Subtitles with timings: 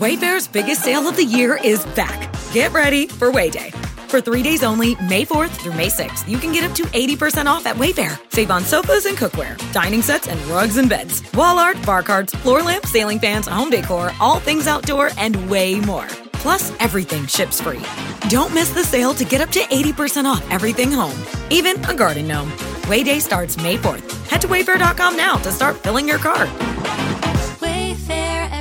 [0.00, 2.32] Wayfair's biggest sale of the year is back.
[2.52, 3.74] Get ready for Wayday.
[4.08, 7.46] For three days only, May 4th through May 6th, you can get up to 80%
[7.46, 8.16] off at Wayfair.
[8.32, 12.32] Save on sofas and cookware, dining sets and rugs and beds, wall art, bar cards,
[12.32, 16.06] floor lamps, ceiling fans, home decor, all things outdoor, and way more.
[16.34, 17.82] Plus, everything ships free.
[18.28, 21.18] Don't miss the sale to get up to 80% off everything home,
[21.50, 22.52] even a garden gnome.
[22.86, 24.06] Wayday starts May 4th.
[24.28, 26.48] Head to wayfair.com now to start filling your cart.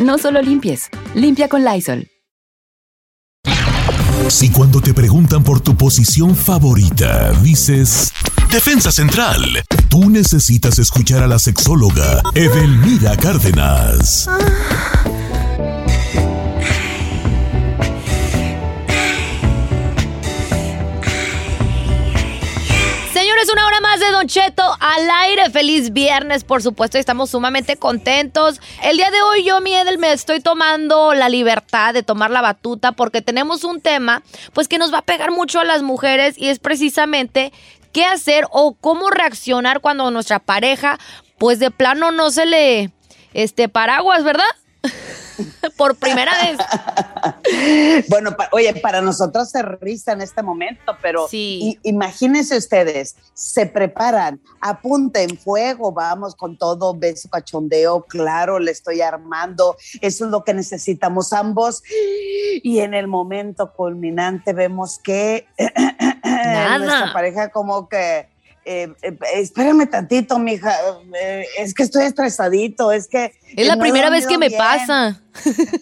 [0.00, 2.08] No solo limpies, limpia con Lysol.
[4.28, 8.10] Si cuando te preguntan por tu posición favorita dices
[8.50, 14.26] Defensa Central, tú necesitas escuchar a la sexóloga Edelmira Cárdenas.
[23.48, 25.48] Una hora más de Don Cheto al aire.
[25.48, 28.60] Feliz viernes, por supuesto, estamos sumamente contentos.
[28.82, 32.42] El día de hoy yo, mi Edel, me estoy tomando la libertad de tomar la
[32.42, 36.36] batuta porque tenemos un tema, pues que nos va a pegar mucho a las mujeres
[36.36, 37.50] y es precisamente
[37.92, 40.98] qué hacer o cómo reaccionar cuando nuestra pareja,
[41.38, 42.90] pues de plano no se le,
[43.32, 44.44] este, paraguas, ¿verdad?
[45.76, 48.04] Por primera vez.
[48.08, 55.36] bueno, oye, para nosotros se risa en este momento, pero imagínense ustedes, se preparan, apunten
[55.38, 61.32] fuego, vamos con todo, beso cachondeo, claro, le estoy armando, eso es lo que necesitamos
[61.32, 61.82] ambos.
[62.62, 65.46] Y en el momento culminante vemos que
[66.78, 68.28] nuestra pareja como que
[68.72, 70.72] eh, eh, espérame tantito, mija,
[71.20, 73.32] eh, es que estoy estresadito, es que...
[73.56, 75.20] Es la primera vez que me pasa.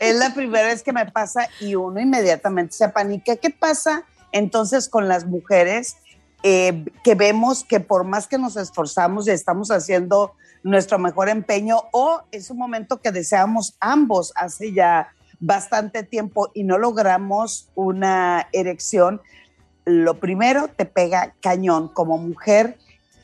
[0.01, 3.37] Es la primera vez que me pasa y uno inmediatamente se apanica.
[3.37, 5.97] ¿Qué pasa entonces con las mujeres
[6.43, 10.33] que vemos que por más que nos esforzamos y estamos haciendo
[10.63, 16.65] nuestro mejor empeño o es un momento que deseamos ambos hace ya bastante tiempo y
[16.65, 19.21] no logramos una erección,
[19.89, 22.77] lo primero te pega cañón como mujer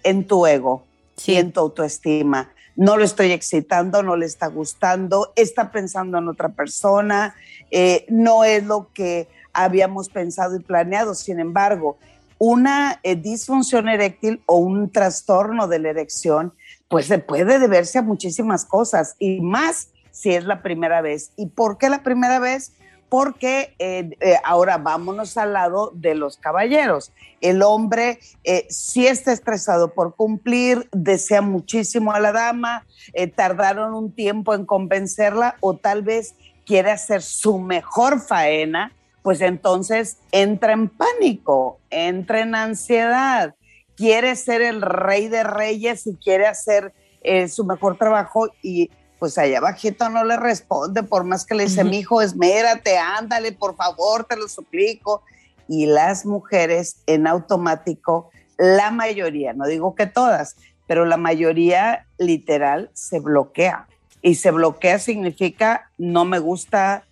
[0.03, 0.85] en tu ego
[1.27, 2.51] y en tu autoestima.
[2.77, 7.35] No lo estoy excitando, no le está gustando, está pensando en otra persona,
[7.71, 11.15] eh, no es lo que habíamos pensado y planeado.
[11.15, 11.99] Sin embargo,
[12.39, 16.53] una eh, disfunción eréctil o un trastorno de la erección,
[16.89, 21.31] pues se puede deberse a muchísimas cosas y más si es la primera vez.
[21.37, 22.73] ¿Y por qué la primera vez?
[23.15, 27.13] Porque eh, eh, ahora vámonos al lado de los caballeros.
[27.41, 32.85] El hombre eh, sí está estresado por cumplir, desea muchísimo a la dama,
[33.37, 36.35] tardaron un tiempo en convencerla o tal vez
[36.67, 38.93] quiere hacer su mejor faena,
[39.23, 43.55] pues entonces entra en pánico, entra en ansiedad,
[43.95, 46.93] quiere ser el rey de reyes y quiere hacer
[47.47, 48.91] su mejor trabajo y
[49.25, 53.53] pues allá abajito no le responde, por más que le dice, mi hijo, esmérate, ándale,
[53.53, 55.23] por favor, te lo suplico.
[55.67, 62.91] Y las mujeres en automático, la mayoría, no digo que todas, pero la mayoría literal
[62.93, 63.89] se bloquea.
[64.21, 67.05] Y se bloquea significa no me gusta,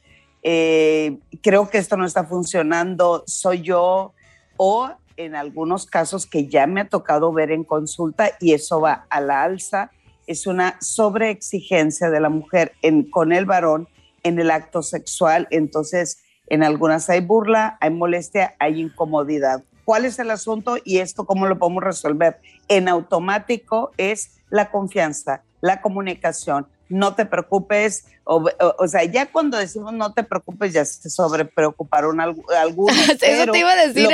[0.42, 4.12] eh, creo que esto no está funcionando, soy yo,
[4.58, 9.06] o en algunos casos que ya me ha tocado ver en consulta y eso va
[9.08, 9.90] a la alza,
[10.26, 13.88] es una sobreexigencia de la mujer en, con el varón
[14.22, 15.48] en el acto sexual.
[15.50, 19.62] Entonces, en algunas hay burla, hay molestia, hay incomodidad.
[19.84, 22.40] ¿Cuál es el asunto y esto cómo lo podemos resolver?
[22.68, 26.66] En automático es la confianza, la comunicación.
[26.88, 28.44] No te preocupes, o,
[28.86, 32.96] sea, ya cuando decimos no te preocupes, ya se sobrepreocuparon algunos.
[33.22, 34.08] Eso te iba a decir,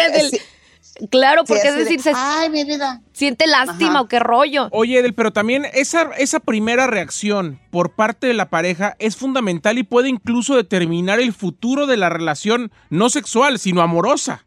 [1.11, 3.01] Claro, porque es decir, se Ay, mi vida.
[3.13, 4.69] siente lástima o qué rollo.
[4.73, 9.79] Oye, Edel, pero también esa, esa primera reacción por parte de la pareja es fundamental
[9.79, 14.45] y puede incluso determinar el futuro de la relación no sexual, sino amorosa.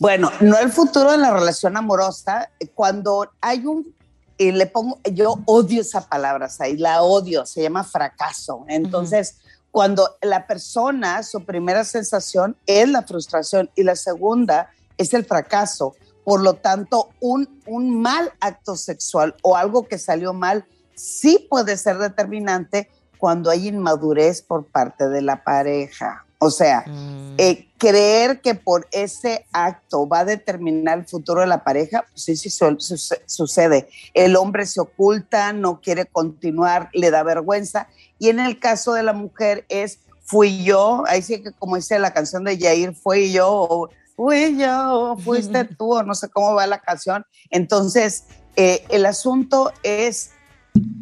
[0.00, 3.94] Bueno, no el futuro de la relación amorosa, cuando hay un,
[4.36, 8.64] y le pongo, yo odio esa palabra, ahí la odio, se llama fracaso.
[8.68, 9.38] Entonces,
[9.70, 15.94] cuando la persona, su primera sensación es la frustración y la segunda es el fracaso.
[16.24, 20.64] Por lo tanto, un, un mal acto sexual o algo que salió mal
[20.94, 22.88] sí puede ser determinante
[23.18, 26.24] cuando hay inmadurez por parte de la pareja.
[26.38, 27.34] O sea, Mm.
[27.38, 32.24] eh, creer que por ese acto va a determinar el futuro de la pareja, pues
[32.24, 33.88] sí, sí su- su- sucede.
[34.12, 37.88] El hombre se oculta, no quiere continuar, le da vergüenza.
[38.18, 41.98] Y en el caso de la mujer es, fui yo, ahí sí que como dice
[41.98, 46.28] la canción de Yair, fui yo, o fui yo, o fuiste tú, o no sé
[46.28, 47.24] cómo va la canción.
[47.50, 48.24] Entonces,
[48.56, 50.30] eh, el asunto es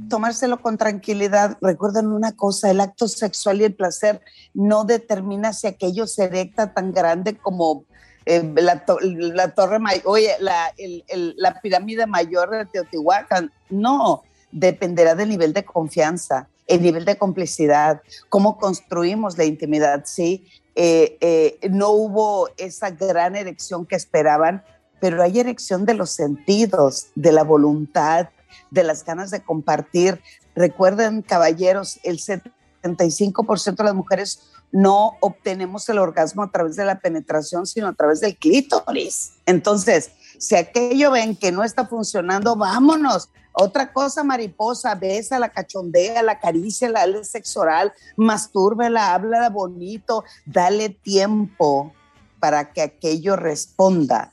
[0.09, 1.57] tomárselo con tranquilidad.
[1.61, 4.21] Recuerden una cosa, el acto sexual y el placer
[4.53, 7.85] no determina si aquello se erecta tan grande como
[8.27, 13.53] eh, la, to- la torre mayor, oye, la, el- el- la pirámide mayor de Teotihuacán.
[13.69, 18.01] No, dependerá del nivel de confianza, el nivel de complicidad,
[18.31, 20.47] cómo construimos la intimidad, ¿sí?
[20.75, 24.65] Eh, eh, no hubo esa gran erección que esperaban,
[25.01, 28.31] pero hay erección de los sentidos, de la voluntad,
[28.71, 30.21] de las ganas de compartir.
[30.55, 34.41] Recuerden, caballeros, el 75% de las mujeres
[34.73, 39.35] no obtenemos el orgasmo a través de la penetración, sino a través del clítoris.
[39.47, 43.31] Entonces, si aquello ven que no está funcionando, vámonos.
[43.57, 50.25] Otra cosa, mariposa, besa, la cachondea, la acaricia, la dale sexo oral, mastúrbela, habla bonito,
[50.45, 51.93] dale tiempo
[52.41, 54.33] para que aquello responda.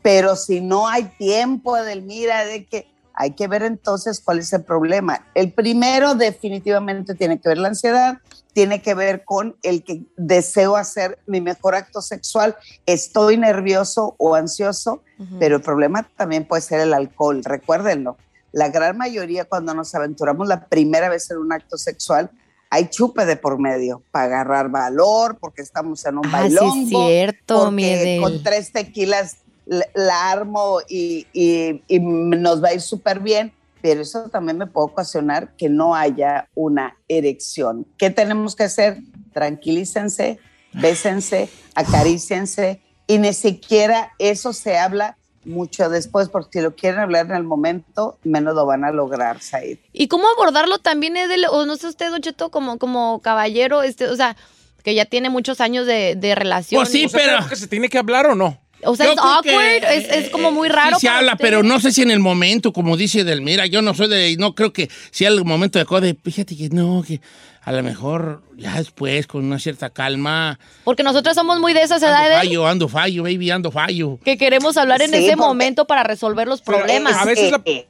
[0.00, 4.64] Pero si no hay tiempo, Edelmira, de que hay que ver entonces cuál es el
[4.64, 5.26] problema.
[5.34, 8.18] El primero definitivamente tiene que ver la ansiedad,
[8.54, 12.56] tiene que ver con el que deseo hacer mi mejor acto sexual,
[12.86, 15.02] estoy nervioso o ansioso,
[15.38, 18.16] pero el problema también puede ser el alcohol, recuérdenlo.
[18.54, 22.30] La gran mayoría cuando nos aventuramos la primera vez en un acto sexual,
[22.70, 26.88] hay chupe de por medio para agarrar valor, porque estamos en un Ah, sí es
[26.88, 29.36] cierto, porque con tres tequilas
[29.66, 33.52] la, la armo y, y- y nos va a ir súper bien,
[33.82, 37.86] pero eso también me puede ocasionar que no haya una erección.
[37.98, 38.98] ¿Qué tenemos que hacer?
[39.32, 40.38] Tranquilícense,
[40.72, 47.26] bésense, acaríciense y ni siquiera eso se habla mucho después, porque si lo quieren hablar
[47.26, 49.78] en el momento, menos lo van a lograr, Said.
[49.92, 51.46] ¿Y cómo abordarlo también, Edel?
[51.50, 54.36] O no sé usted, Don Cheto, como, como caballero, este, o sea,
[54.82, 56.80] que ya tiene muchos años de, de relación.
[56.80, 58.58] Pues sí, O sea, pero- ¿creo que se tiene que hablar o no?
[58.86, 59.44] O sea, Yo es awkward,
[59.80, 60.96] que, es, es como muy eh, raro.
[60.98, 61.42] Sí se habla, usted.
[61.44, 64.54] pero no sé si en el momento, como dice Delmira, yo no soy de, no
[64.54, 67.20] creo que sea el momento de de, fíjate que no, que
[67.62, 72.02] a lo mejor ya después, con una cierta calma, Porque nosotros somos muy de esas
[72.02, 74.18] ando edades fallo, ando fallo, baby, ando fallo.
[74.24, 77.14] que queremos hablar en Sí, ese porque- momento para resolver los Pero, problemas.
[77.14, 77.86] a veces la- Eh,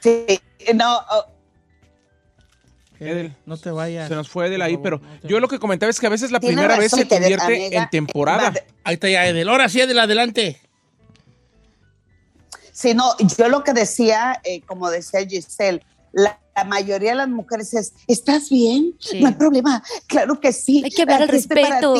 [0.00, 0.40] sí,
[0.74, 1.24] no, oh,
[3.00, 4.08] Edel, No te vayas.
[4.08, 6.30] Se nos fue de ahí, pero no yo lo que comentaba es que a veces
[6.30, 8.50] la Tiene primera vez se que- convierte amiga, en temporada.
[8.50, 9.48] va- Ahí está ya Edel.
[9.48, 10.60] Ahora sí, Edel, adelante.
[12.72, 15.82] Sí, no, yo lo que decía, eh, como decía Giselle,
[16.12, 18.94] la, la mayoría de las mujeres es, ¿estás bien?
[18.98, 19.20] Sí.
[19.20, 19.82] No hay problema.
[20.06, 20.82] Claro que sí.
[20.84, 21.94] Hay que estoy para respeto.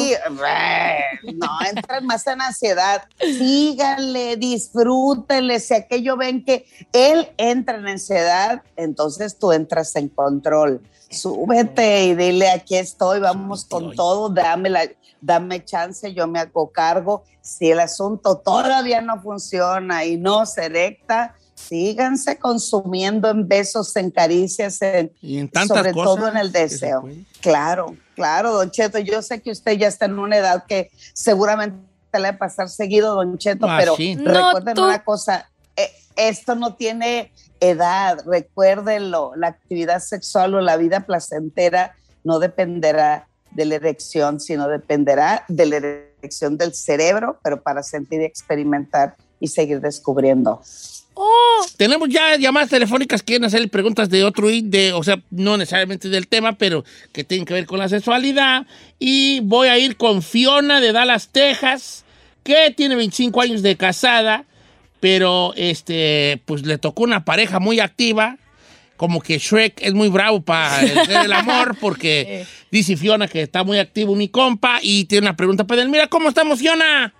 [1.34, 3.02] No, entran más en ansiedad.
[3.18, 5.60] Síganle, disfrútenle.
[5.60, 10.82] Si aquello ven que él entra en ansiedad, entonces tú entras en control.
[11.10, 14.88] Súbete y dile, aquí estoy, vamos con todo, dame, la,
[15.20, 17.24] dame chance, yo me hago cargo.
[17.40, 21.34] Si el asunto todavía no funciona y no se erecta,
[21.68, 26.52] síganse consumiendo en besos, en caricias, en, Y en tantas sobre cosas todo en el
[26.52, 27.08] deseo.
[27.40, 28.98] Claro, claro, Don Cheto.
[28.98, 31.78] Yo sé que usted ya está en una edad que seguramente
[32.14, 34.16] le va a pasar seguido, Don Cheto, Ah, pero sí.
[34.16, 40.60] No, recuerden tú- una cosa, eh, esto no tiene edad, recuérdenlo, la actividad sexual o
[40.60, 41.94] la vida placentera
[42.24, 48.20] no dependerá de la erección, sino dependerá de la erección del cerebro, pero para sentir
[48.20, 50.60] y experimentar y seguir descubriendo.
[51.76, 56.08] Tenemos ya llamadas telefónicas que quieren hacer preguntas de otro, de, o sea, no necesariamente
[56.08, 58.66] del tema, pero que tienen que ver con la sexualidad.
[58.98, 62.04] Y voy a ir con Fiona de Dallas, Texas,
[62.42, 64.44] que tiene 25 años de casada,
[65.00, 68.36] pero este, pues le tocó una pareja muy activa.
[68.96, 73.64] Como que Shrek es muy bravo para el, el amor, porque dice Fiona que está
[73.64, 75.88] muy activo mi compa y tiene una pregunta para él.
[75.88, 77.14] Mira, ¿cómo estamos, Fiona?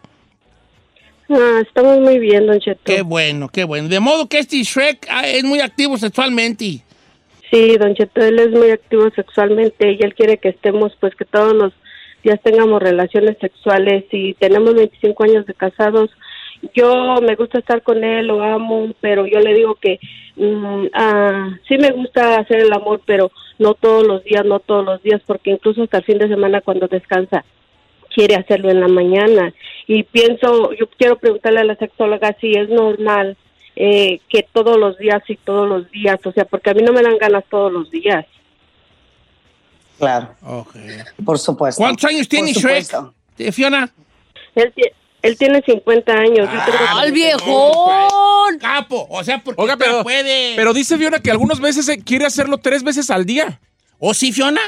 [1.33, 2.81] Ah, estamos muy bien, Don Cheto.
[2.85, 3.89] Qué bueno, qué bueno.
[3.89, 6.83] De modo que este Shrek ah, es muy activo sexualmente.
[7.53, 11.25] Sí, Don Cheto, él es muy activo sexualmente y él quiere que estemos, pues que
[11.25, 11.73] todos los
[12.25, 16.11] días tengamos relaciones sexuales y tenemos 25 años de casados.
[16.75, 20.01] Yo me gusta estar con él, lo amo, pero yo le digo que
[20.35, 24.85] mm, ah, sí me gusta hacer el amor, pero no todos los días, no todos
[24.85, 27.45] los días, porque incluso hasta el fin de semana cuando descansa
[28.15, 29.53] quiere hacerlo en la mañana.
[29.87, 33.37] Y pienso, yo quiero preguntarle a la sexóloga si es normal
[33.77, 36.93] eh, que todos los días y todos los días, o sea, porque a mí no
[36.93, 38.27] me dan ganas todos los días.
[39.99, 40.35] Claro,
[41.25, 41.81] por supuesto.
[41.83, 42.87] ¿Cuántos años tiene Shrek?
[43.53, 43.91] Fiona.
[44.55, 44.73] Él,
[45.23, 46.49] él tiene 50 años.
[46.51, 48.59] yo tengo Ah, ¡Al viejón!
[48.59, 50.55] Capo, o sea, porque Oiga, pero, puede.
[50.57, 53.61] pero dice Fiona que algunas veces eh, quiere hacerlo tres veces al día.
[53.99, 54.61] ¿O sí, Fiona?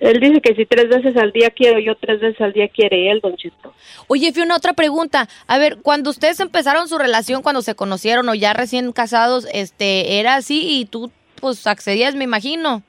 [0.00, 3.10] Él dice que si tres veces al día quiero, yo tres veces al día quiere
[3.10, 3.74] él, Don Cheto.
[4.08, 5.28] Oye, Fiona, otra pregunta.
[5.46, 10.18] A ver, cuando ustedes empezaron su relación, cuando se conocieron o ya recién casados, este,
[10.18, 12.82] era así y tú, pues, accedías, me imagino.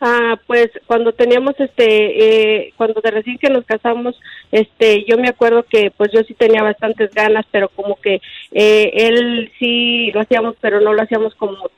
[0.00, 4.14] Ah, pues cuando teníamos este, eh, cuando de recién que nos casamos,
[4.52, 8.20] este, yo me acuerdo que pues yo sí tenía bastantes ganas, pero como que
[8.52, 11.70] eh, él sí lo hacíamos, pero no lo hacíamos como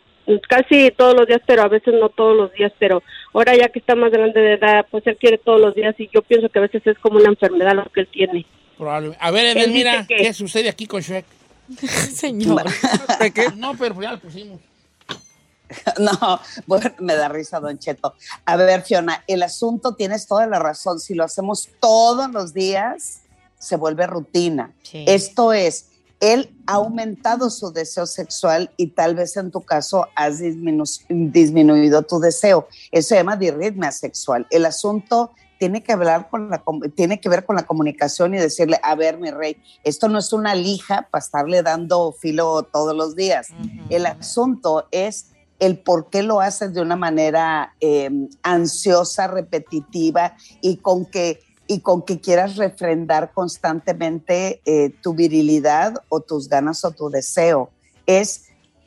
[0.49, 3.79] casi todos los días, pero a veces no todos los días, pero ahora ya que
[3.79, 6.59] está más grande de edad, pues él quiere todos los días y yo pienso que
[6.59, 8.47] a veces es como una enfermedad lo que él tiene.
[8.77, 9.19] Probablemente.
[9.25, 11.25] A ver, dice mira, que- ¿qué sucede aquí con Shrek?
[11.79, 12.65] Señor.
[13.57, 14.61] No, pero ya lo pusimos.
[15.99, 18.15] No, bueno, me da risa, Don Cheto.
[18.47, 20.99] A ver, Fiona, el asunto tienes toda la razón.
[20.99, 23.21] Si lo hacemos todos los días,
[23.59, 24.73] se vuelve rutina.
[24.83, 25.05] Sí.
[25.07, 30.41] Esto es, él ha aumentado su deseo sexual y tal vez en tu caso has
[30.41, 32.69] disminu- disminuido tu deseo.
[32.91, 34.47] Eso se llama disritmia sexual.
[34.51, 36.63] El asunto tiene que hablar con la
[36.95, 40.33] tiene que ver con la comunicación y decirle, a ver, mi rey, esto no es
[40.33, 43.49] una lija para estarle dando filo todos los días.
[43.91, 48.11] El asunto es el por qué lo haces de una manera eh,
[48.45, 56.21] ansiosa, repetitiva y con que y con que quieras refrendar constantemente eh, tu virilidad o
[56.21, 57.71] tus ganas o tu deseo.
[58.07, 58.47] Es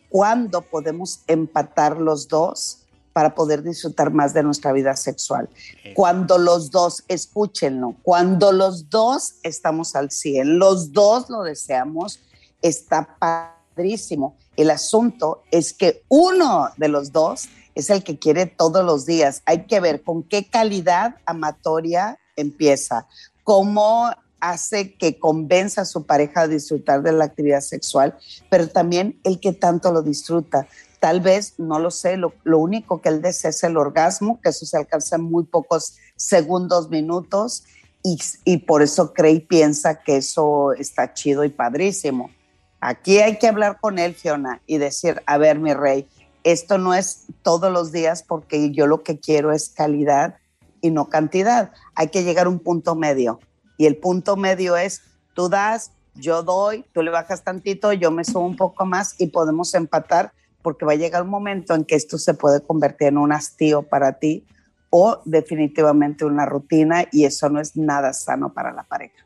[0.10, 2.80] cuando podemos empatar los dos
[3.14, 5.48] para poder disfrutar más de nuestra vida sexual.
[5.94, 12.20] Cuando los dos, escúchenlo, cuando los dos estamos al 100, los dos lo deseamos,
[12.64, 14.38] está padrísimo.
[14.58, 19.44] El asunto es que uno de los dos es el que quiere todos los días.
[19.46, 23.08] Hay que ver con qué calidad amatoria empieza,
[23.44, 24.10] cómo
[24.42, 28.18] hace que convenza a su pareja a disfrutar de la actividad sexual,
[28.50, 30.68] pero también el que tanto lo disfruta.
[31.00, 34.66] Tal vez, no lo sé, lo, único que él desea es el orgasmo, que eso
[34.66, 37.64] se alcanza en muy pocos segundos, minutos,
[38.04, 42.32] y, y por eso cree y piensa que eso está chido y padrísimo.
[42.80, 46.08] Aquí hay que hablar con él, Fiona, y decir, a ver, mi rey,
[46.44, 50.36] esto no es todos los días porque yo lo que quiero es calidad
[50.82, 51.72] y no cantidad.
[51.96, 53.40] Hay que llegar a un punto medio.
[53.78, 55.02] Y el punto medio es,
[55.34, 59.28] tú das, yo doy, tú le bajas tantito, yo me subo un poco más y
[59.28, 63.18] podemos empatar porque va a llegar un momento en que esto se puede convertir en
[63.18, 64.46] un hastío para ti
[64.90, 69.26] o definitivamente una rutina y eso no es nada sano para la pareja.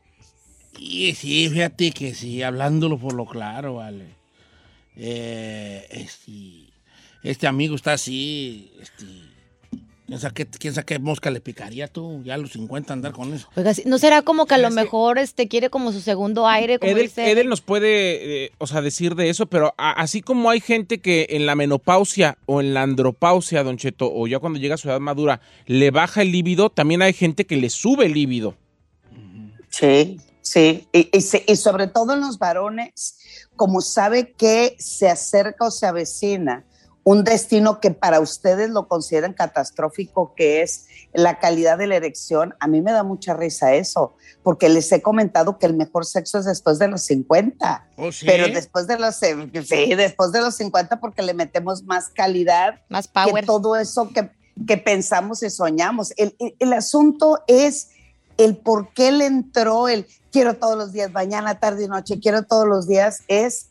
[0.77, 4.15] Y sí, fíjate que sí, hablándolo por lo claro, vale.
[4.95, 6.73] Eh, este,
[7.23, 9.05] este amigo está así, este,
[10.07, 12.21] ¿quién sabe, qué, quién sabe qué mosca le picaría tú?
[12.23, 13.47] Ya a los 50 andar con eso.
[13.55, 16.47] Oiga, ¿no será como que a lo Es que- mejor este quiere como su segundo
[16.47, 17.29] aire, como Edel, dice?
[17.31, 20.99] Edel nos puede, eh, o sea, decir de eso, pero a- así como hay gente
[20.99, 24.77] que en la menopausia o en la andropausia, Don Cheto, o ya cuando llega a
[24.77, 28.55] su edad madura, le baja el líbido, también hay gente que le sube el líbido.
[29.69, 30.87] Sí, sí.
[30.93, 33.17] Y, y se- y sobre todo en los varones,
[33.55, 36.63] como sabe que se acerca o se avecina
[37.07, 42.55] un destino que para ustedes lo consideran catastrófico, que es la calidad de la erección,
[42.59, 46.39] a mí me da mucha risa eso, porque les he comentado que el mejor sexo
[46.39, 47.89] es después de los 50.
[47.97, 48.25] ¿Oh, sí?
[48.25, 49.27] Pero después de los sí,
[49.95, 53.45] después de los 50 porque le metemos más calidad Más que power.
[53.45, 54.31] todo eso que,
[54.67, 56.11] que pensamos y soñamos.
[56.17, 57.89] El, el- el asunto es
[58.37, 62.43] el por qué le entró el quiero todos los días, mañana, tarde y noche, quiero
[62.43, 63.67] todos los días, es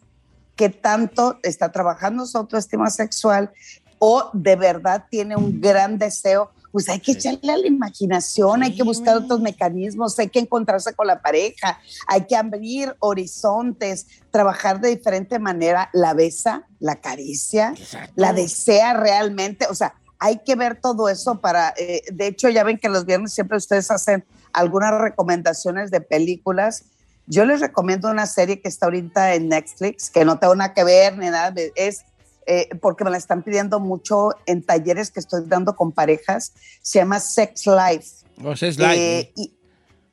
[0.57, 3.53] que tanto está trabajando su autoestima sexual
[3.99, 6.51] o de verdad tiene un gran deseo.
[6.73, 10.93] Pues hay que echarle a la imaginación, hay que buscar otros mecanismos, hay que encontrarse
[10.93, 15.89] con la pareja, hay que abrir horizontes, trabajar de diferente manera.
[15.93, 18.13] La besa, la acaricia, Exacto.
[18.17, 22.65] la desea realmente, o sea, hay que ver todo eso para, eh, de hecho ya
[22.65, 26.85] ven que los viernes siempre ustedes hacen algunas recomendaciones de películas.
[27.27, 30.85] Yo les recomiendo una serie que está ahorita en Netflix, que no tengo nada que
[30.85, 32.05] ver ni nada, es
[32.47, 36.53] eh, porque me la están pidiendo mucho en talleres que estoy dando con parejas,
[36.83, 38.27] se llama Sex Life.
[38.45, 39.55] O sea, es light, Eh, y-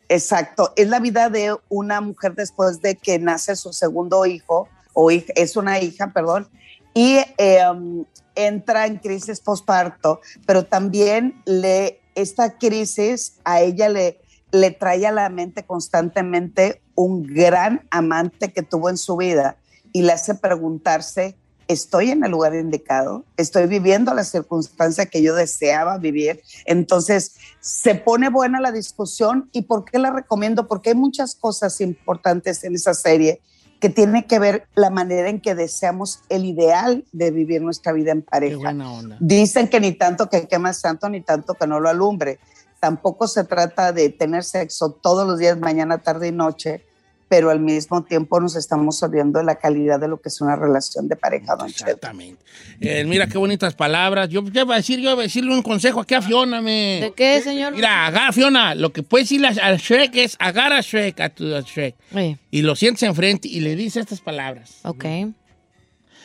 [0.07, 5.11] exacto, es la vida de una mujer después de que nace su segundo hijo, o
[5.11, 6.47] es una hija, perdón,
[6.93, 14.20] y eh, um, entra en crisis postparto, pero también le, esta crisis a ella le,
[14.51, 19.57] le trae a la mente constantemente un gran amante que tuvo en su vida
[19.93, 21.35] y le hace preguntarse
[21.71, 26.41] estoy en el lugar indicado, estoy viviendo la circunstancia que yo deseaba vivir.
[26.65, 30.67] Entonces, se pone buena la discusión y ¿por qué la recomiendo?
[30.67, 33.41] Porque hay muchas cosas importantes en esa serie
[33.79, 38.11] que tiene que ver la manera en que deseamos el ideal de vivir nuestra vida
[38.11, 38.75] en pareja.
[39.19, 42.39] Dicen que ni tanto que quema santo, ni tanto que no lo alumbre.
[42.81, 46.83] Tampoco se trata de tener sexo todos los días, mañana, tarde y noche,
[47.29, 50.57] pero al mismo tiempo nos estamos olvidando de la calidad de lo que es una
[50.57, 51.69] relación de pareja, don.
[51.69, 52.43] Exactamente.
[52.81, 54.27] Eh, mira qué bonitas palabras.
[54.29, 56.99] Yo ¿qué iba a decir, yo iba a decirle un consejo aquí a Fiona, me.
[57.01, 57.73] ¿De qué, señor?
[57.73, 61.29] Mira, agarra, Fiona, lo que puedes decirle a- al Shrek es agarra a Shrek, a
[61.29, 64.79] tu a Shrek, Sí, y lo sientes enfrente y le dices estas palabras.
[64.83, 65.05] ok.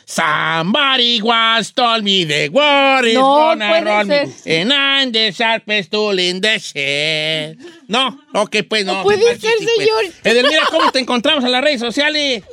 [0.08, 4.60] Somebody once told me the war is No gonna roll me, ser.
[4.60, 7.58] and I'm the sharpest tool in the shed.
[7.88, 8.98] No, ok, pues no.
[8.98, 9.76] No puede pues, ser, sí, pues.
[9.78, 10.04] señor.
[10.22, 12.44] Edelmira, ¿cómo te encontramos en las redes sociales?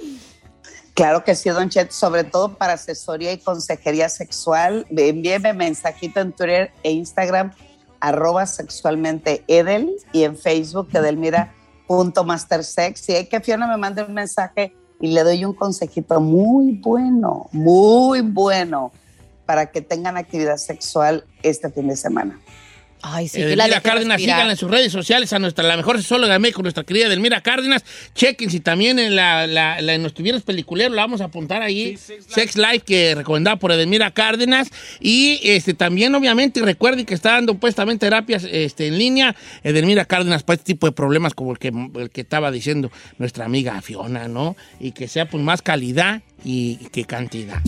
[0.96, 4.88] Claro que sí, don Chet, sobre todo para asesoría y consejería sexual.
[4.90, 7.52] Envíeme mensajito en Twitter e Instagram,
[8.00, 13.10] arroba sexualmente Edel, y en Facebook, edelmira.mastersex.
[13.10, 17.50] Y hay que Fiona me mande un mensaje y le doy un consejito muy bueno,
[17.52, 18.94] muy bueno,
[19.46, 22.40] para que tengan actividad sexual este fin de semana.
[23.06, 24.38] Ay, sí, que la Edelmira deje Cárdenas, respirar.
[24.38, 27.42] síganla en sus redes sociales a nuestra, la mejor sexóloga de México, nuestra querida Edelmira
[27.42, 27.84] Cárdenas.
[28.16, 31.62] Chequen si también en la, la, la- en nuestro viernes peliculero la vamos a apuntar
[31.62, 31.98] ahí.
[31.98, 34.70] Sex Life, que recomendada por Edelmira Cárdenas.
[35.02, 39.36] Y este también, obviamente, recuerden que está dando pues también terapias este, en línea.
[39.64, 43.44] Edelmira Cárdenas para este tipo de problemas como el que, el que estaba diciendo nuestra
[43.44, 44.56] amiga Fiona, ¿no?
[44.80, 47.62] Y que sea pues más calidad y que cantidad.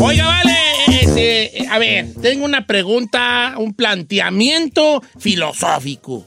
[0.00, 0.56] Oiga, vale,
[1.00, 6.26] este, a ver, tengo una pregunta, un planteamiento filosófico.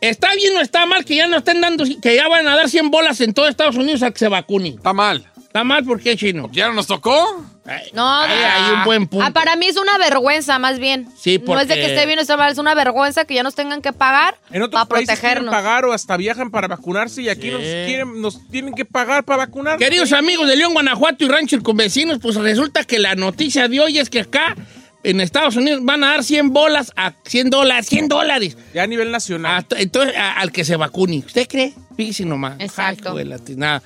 [0.00, 2.70] ¿Está bien o está mal que ya no estén dando, que ya van a dar
[2.70, 4.74] 100 bolas en todo Estados Unidos a que se vacunen?
[4.76, 5.26] Está mal.
[5.36, 6.48] ¿Está mal por qué, chino?
[6.52, 7.44] ¿Ya no nos tocó?
[7.92, 9.24] No, ay, hay un buen punto.
[9.26, 11.08] Ah, para mí es una vergüenza, más bien.
[11.18, 13.34] Sí, No es de porque- que esté bien o esté mal, es una vergüenza que
[13.34, 15.52] ya nos tengan que pagar En otros para países quieren protegernos.
[15.54, 17.50] pagar o hasta viajan para vacunarse y aquí Sí.
[17.52, 19.78] nos, quieren, nos tienen que pagar para vacunar.
[19.78, 23.80] Queridos amigos de León, Guanajuato y Rancho con vecinos, pues resulta que la noticia de
[23.80, 24.56] hoy es que acá
[25.02, 28.56] en Estados Unidos van a dar 100 bolas a 100 dólares, 100 dólares.
[28.74, 29.64] Ya a nivel nacional.
[29.70, 31.18] A- entonces, a- al que se vacune.
[31.24, 31.72] ¿Usted cree?
[31.96, 32.56] Fíjese nomás.
[32.58, 33.14] Exacto.
[33.44, 33.82] Tinada.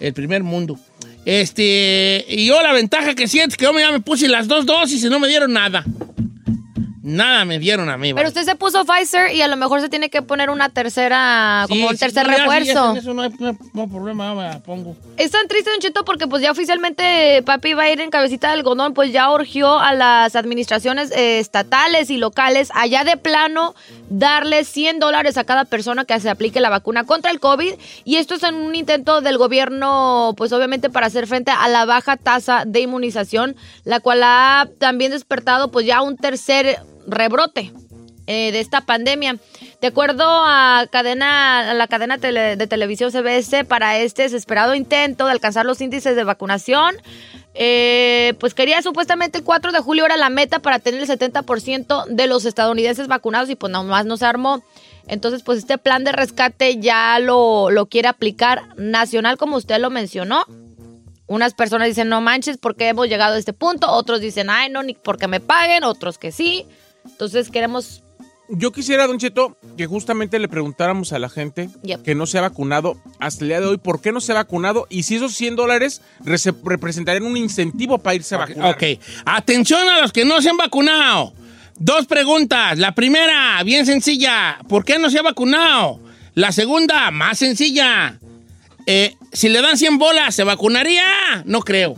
[0.00, 0.78] el primer mundo.
[1.28, 4.64] Este, y yo la ventaja que siento es que yo ya me puse las dos
[4.64, 5.84] dosis y no me dieron nada.
[7.08, 8.08] Nada me dieron a mí.
[8.12, 8.28] Pero vale.
[8.28, 11.72] usted se puso Pfizer y a lo mejor se tiene que poner una tercera, Sí,
[11.74, 12.94] como un tercer sí, refuerzo.
[12.96, 13.48] eso no hay, no
[13.82, 14.94] hay- problema, me pongo.
[15.16, 18.48] Es tan triste, Don Cheto, porque pues ya oficialmente Papi va a ir en cabecita
[18.48, 23.74] de algodón, pues ya urgió a las administraciones eh, estatales y locales allá de plano
[24.10, 27.72] darle 100 dólares a cada persona que se aplique la vacuna contra el COVID.
[28.04, 31.84] Y esto es en un intento del gobierno, pues obviamente para hacer frente a la
[31.86, 37.72] baja tasa de inmunización, la cual ha también despertado pues ya un tercer rebrote
[38.26, 39.38] eh, de esta pandemia.
[39.80, 45.32] De acuerdo a, cadena, a la cadena de televisión CBS, para este desesperado intento de
[45.32, 46.96] alcanzar los índices de vacunación,
[47.54, 52.06] eh, pues quería supuestamente el 4 de julio era la meta para tener el 70%
[52.06, 54.62] de los estadounidenses vacunados y pues nomás no se armó.
[55.08, 59.90] Entonces, pues este plan de rescate ya lo, lo quiere aplicar nacional, como usted lo
[59.90, 60.44] mencionó.
[61.26, 63.90] Unas personas dicen, no manches, porque hemos llegado a este punto.
[63.90, 65.84] Otros dicen, ay, no, ni porque me paguen.
[65.84, 66.66] Otros que sí.
[67.10, 68.02] Entonces queremos
[68.50, 72.02] Yo quisiera, Don Cheto, que justamente le preguntáramos a la gente Yep.
[72.02, 74.36] que no se ha vacunado hasta el día de hoy, ¿por qué no se ha
[74.36, 74.86] vacunado?
[74.88, 78.74] Y si esos 100 dólares rese- representarían un incentivo para irse a vacunar.
[78.74, 78.82] Ok,
[79.26, 81.34] atención a los que no se han vacunado.
[81.78, 82.78] Dos preguntas.
[82.78, 84.58] La primera, bien sencilla.
[84.66, 86.00] ¿Por qué no se ha vacunado?
[86.34, 88.18] La segunda, más sencilla.
[88.86, 91.04] Eh, si le dan 100 bolas, ¿se vacunaría?
[91.44, 91.96] No creo.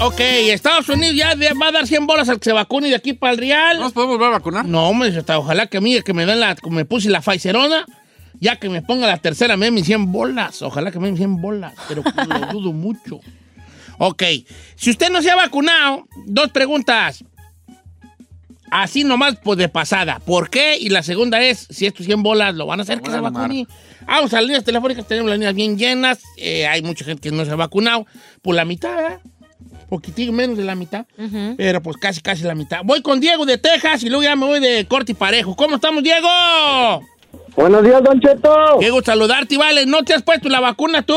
[0.09, 3.13] Ok, Estados Unidos ya va a dar 100 bolas al que se vacune de aquí
[3.13, 3.77] para el Real.
[3.77, 4.65] ¿No nos podemos volver a vacunar?
[4.65, 7.85] No, hombre, hasta ojalá que a mí, que me den la, me puse la Pfizerona,
[8.41, 10.63] ya que me ponga la tercera, me den mis 100 bolas.
[10.63, 13.21] Ojalá que me den 100 bolas, pero lo dudo mucho.
[13.99, 14.23] Ok,
[14.77, 17.23] si usted no se ha vacunado, dos preguntas.
[18.71, 20.21] Así nomás, pues de pasada.
[20.21, 20.79] ¿Por qué?
[20.79, 23.67] Y la segunda es, si estos 100 bolas lo van a hacer que se vacune.
[24.07, 26.21] Vamos a las líneas telefónicas, tenemos las líneas bien llenas.
[26.39, 28.07] eh, hay mucha gente que no se ha vacunado.
[28.41, 29.21] Por la mitad, ¿verdad?
[29.89, 31.07] Poquitín menos de la mitad.
[31.57, 32.81] Pero pues casi, casi la mitad.
[32.85, 35.57] Voy con Diego de Texas y luego ya me voy de corte y parejo.
[35.57, 36.29] ¿Cómo estamos, Diego?
[37.57, 38.51] Buenos días, Don Cheto.
[38.77, 39.87] Gusto saludarte, vale.
[39.87, 41.15] ¿No te has puesto la vacuna tú?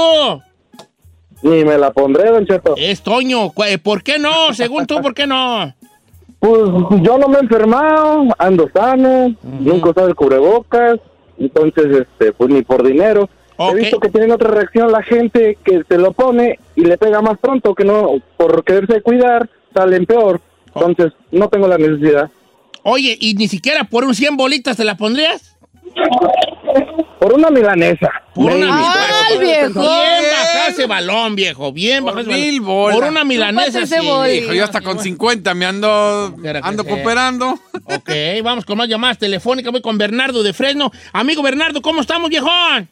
[1.43, 2.75] Ni me la pondré, Don Cheto.
[2.77, 3.49] Es Toño.
[3.51, 4.53] Cu- ¿Por qué no?
[4.53, 5.73] Según tú, ¿por qué no?
[6.39, 6.61] Pues
[7.03, 10.99] yo no me he enfermado, ando sano, nunca usado el cubrebocas,
[11.37, 13.29] entonces, este, pues ni por dinero.
[13.69, 17.21] He visto que tienen otra reacción la gente que se lo pone y le pega
[17.21, 20.41] más pronto, que no, por quererse cuidar, salen peor.
[20.73, 22.29] Entonces, no tengo la necesidad.
[22.83, 25.57] Oye, ¿y ni siquiera por un 100 bolitas te la pondrías?
[27.19, 28.09] Por una milanesa.
[28.33, 28.87] Por una Maybe.
[29.29, 29.79] ¡Ay, viejo!
[29.81, 31.71] Bien bajado ese balón, viejo.
[31.71, 32.75] Bien bajado ese mil balón.
[32.75, 32.97] bolas.
[32.97, 33.95] Por una milanesa, sí.
[33.95, 37.59] Hijo, yo hasta con 50 me ando, ando cooperando.
[37.83, 38.09] Ok,
[38.43, 39.71] vamos con más llamadas telefónicas.
[39.71, 40.91] Voy con Bernardo de Fresno.
[41.13, 42.89] Amigo Bernardo, ¿cómo estamos, viejón?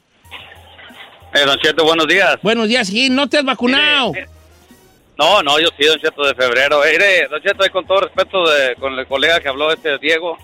[1.34, 2.38] Eh, don Cheto, buenos días.
[2.42, 4.13] Buenos días, sí, no te has vacunado.
[4.13, 4.28] Mire,
[5.18, 6.84] No, no, yo sí, Don Cheto, de febrero.
[6.84, 10.38] Eh, mire, Don Cheto, con todo respeto de, con el colega que habló, este Diego,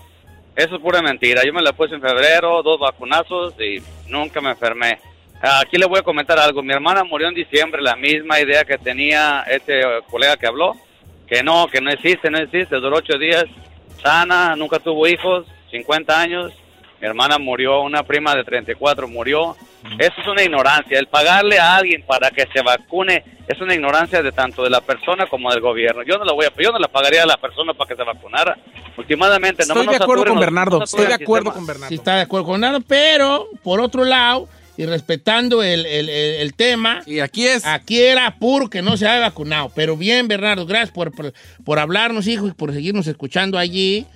[0.54, 1.42] eso es pura mentira.
[1.44, 4.98] Yo me la puse en febrero, dos vacunazos y nunca me enfermé.
[5.42, 6.62] Aquí le voy a comentar algo.
[6.62, 10.74] Mi hermana murió en diciembre, la misma idea que tenía este colega que habló,
[11.26, 12.76] que no, que no existe, no existe.
[12.76, 13.44] Duró ocho días,
[14.02, 16.52] sana, nunca tuvo hijos, 50 años.
[17.00, 19.56] Mi hermana murió, una prima de 34 murió.
[19.98, 20.98] Eso es una ignorancia.
[20.98, 24.80] El pagarle a alguien para que se vacune es una ignorancia de tanto de la
[24.80, 26.02] persona como del gobierno.
[26.02, 28.02] Yo no la voy a, yo no la pagaría a la persona para que se
[28.02, 28.56] vacunara.
[28.96, 30.82] Últimamente, Estoy nomás de acuerdo con Bernardo.
[30.84, 31.88] Estoy de acuerdo con Bernardo.
[31.88, 36.34] Sí, está de acuerdo con nada, pero por otro lado, y respetando el, el- el-
[36.40, 37.64] el tema, Y aquí es.
[37.64, 39.70] aquí era puro que no se había vacunado.
[39.74, 41.32] Pero bien, Bernardo, gracias por, por,
[41.64, 44.06] por hablarnos, hijo, y por seguirnos escuchando allí.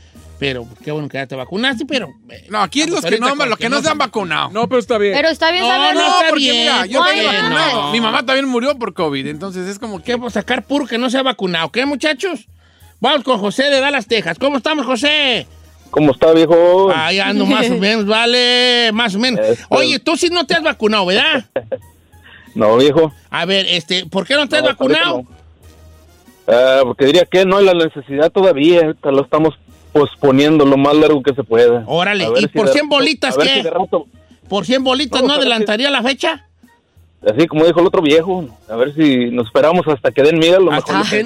[0.40, 2.08] Pero pues, qué bueno que ya te vacunaste, pero...
[2.30, 4.50] eh, No, aquí es los que no, los que no se han vacunado.
[4.50, 5.12] No, pero está bien.
[5.14, 6.00] Pero está bien No, saberlo.
[6.00, 7.82] no, está porque bien, mira, yo hay vacunado.
[7.82, 7.92] no.
[7.92, 10.04] Mi mamá también murió por COVID, entonces es como que...
[10.04, 11.70] ¿Qué vamos a sacar puro que no se ha vacunado?
[11.70, 12.48] ¿Qué, muchachos?
[13.00, 14.38] Vamos con José de Dallas, Texas.
[14.38, 15.46] ¿Cómo estamos, José?
[15.90, 16.90] ¿Cómo está, viejo?
[16.94, 19.40] Ahí ando más o menos, vale, más o menos.
[19.46, 21.44] Este- Oye, tú sí no te has vacunado, ¿verdad?
[22.54, 23.12] No, viejo.
[23.30, 25.22] A ver, este, ¿por qué no te has No, vacunado?
[25.22, 25.28] no.
[26.48, 29.54] Ah, porque diría que no hay la necesidad todavía, lo estamos
[29.92, 31.82] posponiendo lo más largo que se pueda.
[31.86, 33.62] Órale, ¿y si por de 100 rato- bolitas qué?
[33.62, 34.06] si rato-
[34.48, 36.46] ¿Por 100 bolitas No, adelantaría la fecha?
[37.24, 40.56] así como dijo el otro viejo, a ver si nos esperamos hasta que den miedo,
[40.56, 41.10] a lo Hasta mejor.
[41.10, 41.22] que-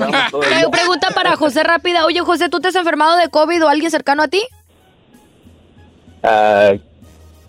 [0.63, 0.71] lo.
[0.71, 2.05] Pregunta para José rápida.
[2.05, 4.43] Oye, José, ¿tú te has enfermado de COVID o alguien cercano a ti?
[6.23, 6.73] Ah,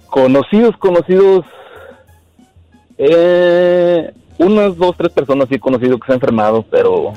[0.08, 1.45] conocidos, conocidos,
[2.97, 7.13] eh, unas dos, tres personas sí he conocido que se han enfermado, pero,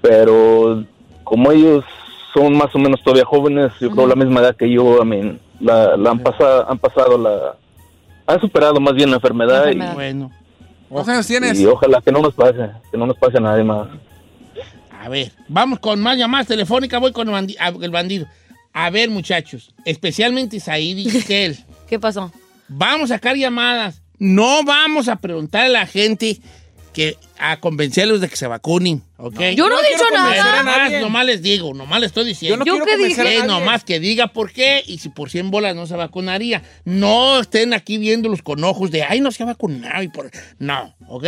[0.00, 0.84] pero
[1.24, 1.84] como ellos
[2.34, 5.36] son más o menos todavía jóvenes, yo creo la misma edad que yo, a mí,
[5.60, 7.56] la, la han pasado, han pasado la,
[8.26, 9.94] han superado más bien la enfermedad, La y-.
[9.94, 10.30] Bueno,
[10.88, 11.60] ¿Cuántos años tienes?
[11.60, 13.88] Y, ojalá que no nos pase, que no nos pase a nadie más.
[15.00, 18.26] a ver, vamos con más llamadas telefónicas, voy con el, bandi- a- el bandido.
[18.72, 21.56] A ver, muchachos, especialmente Said y Giselle,
[21.88, 22.30] ¿Qué pasó?
[22.68, 24.00] vamos a sacar llamadas.
[24.18, 26.38] No vamos a preguntar a la gente
[26.92, 29.40] que a convencerlos de que se vacunen, ¿ok?
[29.54, 30.60] Yo no, no he dicho nada.
[30.60, 30.82] a nadie.
[30.98, 32.56] Nomás, nomás les digo, nomás les estoy diciendo.
[32.56, 33.38] Yo no ¿Yo quiero qué convencer dije?
[33.38, 33.60] a nadie.
[33.60, 36.62] nomás que diga por qué y si por 100 bolas no se vacunaría.
[36.84, 40.30] No estén aquí viéndolos con ojos de, ay, no se ha vacunado y por...
[40.58, 41.24] No, ¿ok?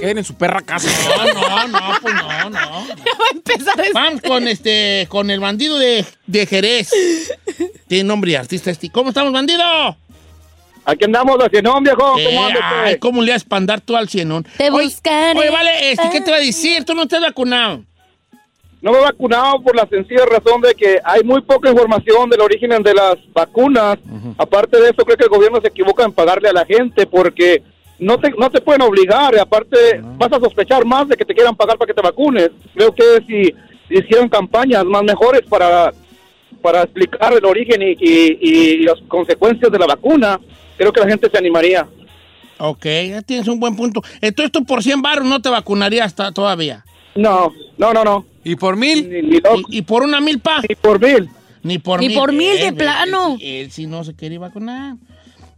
[0.00, 0.88] Queden en su perra casa.
[1.34, 2.58] No, no, no, pues no, no.
[2.58, 3.94] Va a empezar esto.
[3.94, 6.90] Vamos con este, con el bandido de, de Jerez.
[7.86, 8.90] Tiene nombre de artista este.
[8.90, 9.62] ¿Cómo estamos, bandido?
[10.84, 14.44] Aquí andamos, no, viejo, Eh, ay, ¿cómo le vas a espandar tú al cienón?
[14.56, 15.38] Te Oye, buscaré.
[15.38, 16.84] Oye, vale, este, ¿qué te va a decir?
[16.84, 17.82] Tú no te has vacunado.
[18.82, 22.40] No me he vacunado por la sencilla razón de que hay muy poca información del
[22.40, 23.98] origen de las vacunas.
[24.38, 27.62] Aparte de eso, creo que el gobierno se equivoca en pagarle a la gente porque
[27.98, 29.34] no te, no te pueden obligar.
[29.34, 32.48] Y aparte, vas a sospechar más de que te quieran pagar para que te vacunes.
[32.74, 33.54] Creo que si
[33.94, 35.92] hicieran campañas más mejores para,
[36.62, 40.40] para explicar el origen y, y- y las consecuencias de la vacuna,
[40.80, 41.86] creo que la gente se animaría.
[42.58, 44.02] Ok, ya tienes un buen punto.
[44.22, 46.84] Entonces tú por 100 baros no te vacunarías todavía.
[47.14, 48.24] No, no, no, no.
[48.44, 49.08] ¿Y por mil?
[49.10, 50.62] Ni, ni loco, Y, y por una milpa.
[50.66, 51.28] ni por mil.
[51.62, 52.16] Ni por Ni mil.
[52.18, 53.36] por mil, de él- plano.
[53.40, 54.96] Él, él sí no se quería vacunar.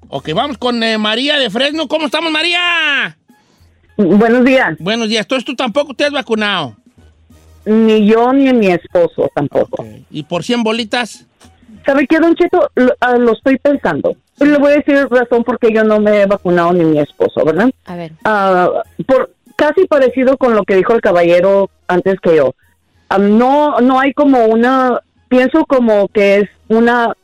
[0.08, 1.87] Ok, vamos con eh, María de Fresno.
[1.87, 3.16] ¿Cómo estamos, María?
[3.96, 4.76] Buenos días.
[4.80, 5.24] Buenos días.
[5.24, 6.76] Entonces tú tampoco te has vacunado.
[7.64, 9.85] Ni yo ni mi esposo tampoco.
[10.11, 11.26] ¿Y por 100 bolitas?
[11.87, 12.68] ¿Sabe qué, Don Cheto?
[12.74, 14.16] Lo, ah, lo estoy pensando.
[14.42, 17.44] Y le voy a decir razón porque yo no me he vacunado ni mi esposo,
[17.44, 17.70] ¿verdad?
[17.85, 18.12] A ver.
[18.24, 22.55] Ah, por casi parecido con lo que dijo el caballero antes que yo.
[23.09, 27.14] Ah, no, no hay como una, pienso como que es una,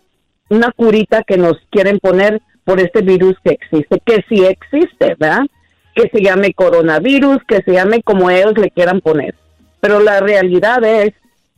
[0.48, 5.46] una curita que nos quieren poner por este virus que existe, que sí existe, ¿verdad?
[5.94, 9.35] Que se llame coronavirus, que se llame como ellos le quieran poner.
[9.81, 11.14] Pero la realidad es,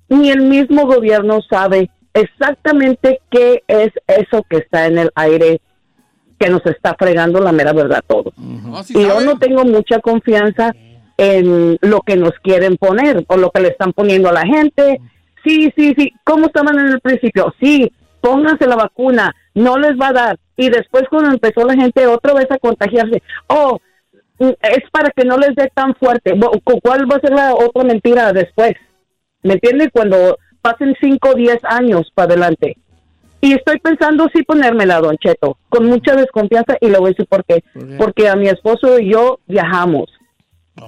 [0.08, 5.60] ni el mismo gobierno sabe exactamente qué es eso que está en el aire
[6.38, 8.32] que nos está fregando la mera verdad todo.
[8.88, 10.74] y yo no tengo mucha confianza
[11.18, 15.00] en lo que nos quieren poner o lo que le están poniendo a la gente.
[15.44, 16.12] Sí, sí, sí.
[16.24, 17.54] ¿Cómo estaban en el principio?
[17.60, 17.92] Sí,
[18.22, 20.38] pónganse la vacuna, no les va a dar.
[20.56, 23.78] Y después cuando empezó la gente otra vez a contagiarse, oh,
[24.38, 26.32] es para que no les dé tan fuerte.
[26.82, 28.72] ¿Cuál va a ser la otra mentira después?
[29.42, 29.88] ¿Me entiendes?
[29.92, 32.76] Cuando pasen 5 o 10 años para adelante.
[33.42, 37.26] Y estoy pensando sí ponérmela, Don Cheto, con mucha desconfianza y le voy a decir
[37.26, 37.64] por qué.
[37.98, 40.06] Porque a mi esposo y yo viajamos.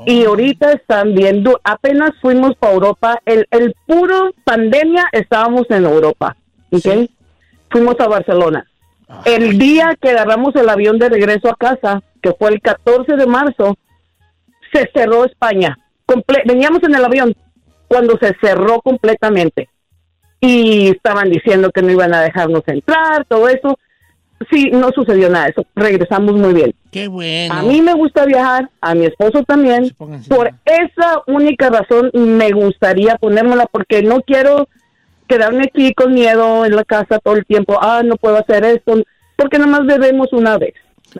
[0.06, 6.36] Y ahorita están viendo, apenas fuimos para Europa, el, el puro pandemia estábamos en Europa,
[6.70, 7.08] ¿ok?
[7.70, 8.66] Fuimos a Barcelona.
[9.26, 13.26] El día que agarramos el avión de regreso a casa, que fue el 14 de
[13.26, 13.76] marzo,
[14.72, 15.76] se cerró España.
[16.06, 17.34] Comple- Veníamos en el avión
[17.92, 19.68] cuando se cerró completamente.
[20.40, 23.78] Y estaban diciendo que no iban a dejarnos entrar, todo eso.
[24.50, 25.66] Sí, no sucedió nada de eso.
[25.76, 26.74] Regresamos muy bien.
[26.90, 27.52] Qué bueno.
[27.54, 29.94] A mí me gusta viajar, a mi esposo también.
[30.26, 34.68] Por esa única razón me gustaría ponérmela porque no quiero
[35.28, 37.78] quedarme aquí con miedo en la casa todo el tiempo.
[37.80, 39.02] Ah, no puedo hacer esto.
[39.36, 40.72] Porque nomás bebemos una vez.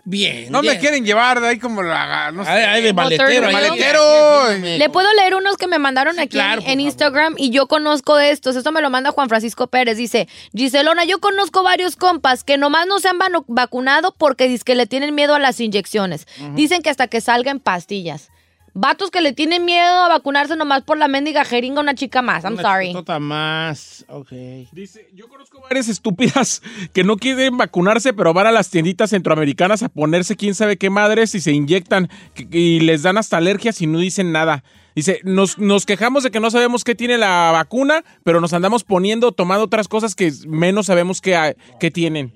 [0.05, 0.51] Bien.
[0.51, 2.31] No me quieren llevar de ahí como la.
[2.33, 2.51] No sé.
[2.51, 3.29] De maletero.
[3.29, 3.53] De ahí.
[3.53, 4.59] maletero.
[4.59, 8.31] Le puedo leer unos que me mandaron aquí en- en, Instagram y yo conozco de
[8.31, 8.57] estos.
[8.57, 9.97] Esto me lo manda Juan Francisco Pérez.
[9.97, 14.75] Dice, Giselona, yo conozco varios compas que nomás no se han vacunado porque dice que
[14.75, 16.27] le tienen miedo a las inyecciones.
[16.55, 18.32] Dicen que hasta que salgan pastillas.
[18.75, 22.45] Vatos que le tienen miedo a vacunarse nomás por la mendiga jeringa una chica más.
[22.45, 22.87] I'm Una sorry.
[22.87, 24.07] chistota más.
[24.09, 24.33] Ok.
[24.73, 26.63] Dice, yo conozco varias estúpidas
[26.95, 30.89] que no quieren vacunarse, pero van a las tienditas centroamericanas a ponerse quién sabe qué
[30.89, 32.09] madres y se inyectan
[32.51, 34.65] y les dan hasta alergias y no dicen nada.
[34.95, 38.85] Dice, nos, nos quejamos de que no sabemos qué tiene la vacuna, pero nos andamos
[38.85, 42.33] poniendo, tomando otras cosas que menos sabemos qué, qué tienen.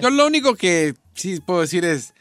[0.00, 2.14] Yo lo único que sí puedo decir es,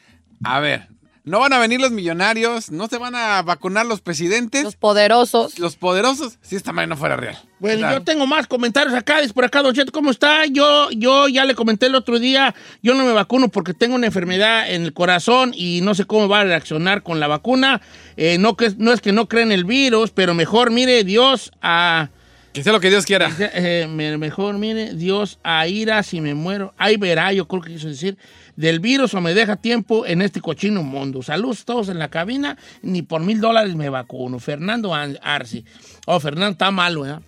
[0.43, 0.87] a ver,
[1.29, 4.63] no van a venir los millonarios, no se van a vacunar los presidentes.
[4.63, 5.59] Los poderosos.
[5.59, 7.37] Los poderosos, si esta madre no fuera real.
[7.59, 9.21] Bueno, yo tengo más comentarios acá.
[9.21, 10.47] Dice por acá, Don Cheto, ¿cómo está?
[10.47, 14.07] Yo, yo ya le comenté el otro día, yo no me vacuno porque tengo una
[14.07, 17.79] enfermedad en el corazón y no sé cómo va a reaccionar con la vacuna.
[18.17, 22.09] Eh, no, que, no es que no creen el virus, pero mejor mire Dios a...
[22.53, 23.31] Que sea lo que Dios quiera.
[23.53, 26.73] Eh, me- mejor mire Dios a ira si me muero.
[26.77, 28.17] Ahí verá, yo creo que quiso decir,
[28.55, 31.21] del virus o me deja tiempo en este cochino mundo.
[31.21, 34.39] Saludos todos en la cabina, ni por mil dólares me vacuno.
[34.39, 35.63] Fernando An- Arce.
[36.07, 37.19] Oh, Fernando está malo, ¿eh?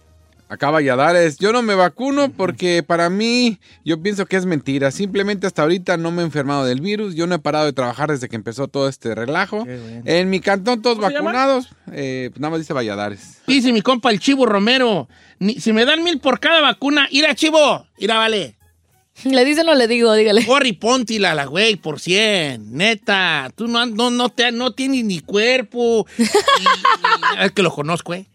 [0.52, 4.92] Acá Valladares, yo no me vacuno porque para mí yo pienso que es mentira.
[4.92, 7.16] Simplemente hasta ahorita no me he enfermado del virus.
[7.16, 9.66] Yo no he parado de trabajar desde que empezó todo este relajo.
[10.04, 11.70] En mi cantón todos vacunados.
[11.94, 13.38] Eh, pues nada más dice Valladares.
[13.48, 15.08] Dice mi compa el Chivo Romero,
[15.40, 18.58] ni- si me dan mil por cada vacuna, ira Chivo, ira vale.
[19.32, 20.14] ¿Le dicen o le digo?
[20.14, 20.46] Dígale.
[20.46, 23.52] Corre y póntila la güey por 100, neta.
[23.56, 26.06] Tú no, no, no, te, no tienes ni cuerpo.
[26.18, 26.26] Y- y-
[27.46, 28.26] es que lo conozco, ¿eh?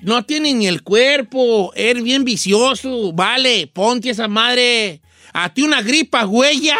[0.00, 3.12] No tienes ni el cuerpo, eres bien vicioso.
[3.12, 5.00] Vale, ponte esa madre.
[5.32, 6.76] A ti una gripa, güeya.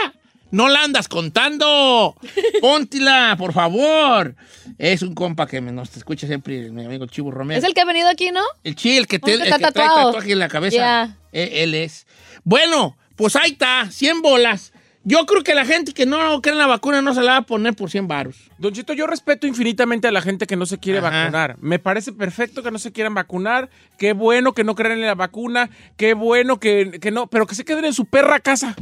[0.53, 2.15] No la andas contando.
[2.61, 4.35] Póntila, por favor.
[4.79, 7.59] Es un compa que me, nos escucha siempre, mi amigo Chivo Romero.
[7.59, 8.43] Es el que ha venido aquí, ¿no?
[8.65, 10.07] El chi, el que, te, que el que trae tatuado.
[10.07, 11.17] tatuaje en la cabeza.
[11.33, 12.07] Eh, Él es.
[12.45, 14.73] Bueno, pues ahí está, 100 bolas.
[15.09, 17.37] Yo creo que la gente que no cree en la vacuna no se la va
[17.37, 18.51] a poner por 100 varos.
[18.59, 21.11] Don Chito, yo respeto infinitamente a la gente que no se quiere Ajá.
[21.11, 21.57] vacunar.
[21.61, 23.71] Me parece perfecto que no se quieran vacunar.
[23.99, 25.71] Qué bueno que no crean en la vacuna.
[25.97, 28.75] Qué bueno que, que no, pero que se queden en su perra casa.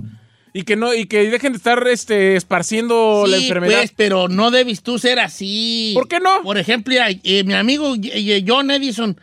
[0.55, 3.81] Y que no, y que dejen de estar este, esparciendo la enfermedad.
[3.81, 5.91] pues, pero no debes tú ser así.
[5.95, 6.43] ¿Por qué no?
[6.43, 9.21] Por ejemplo, eh, mi amigo eh, John Edison,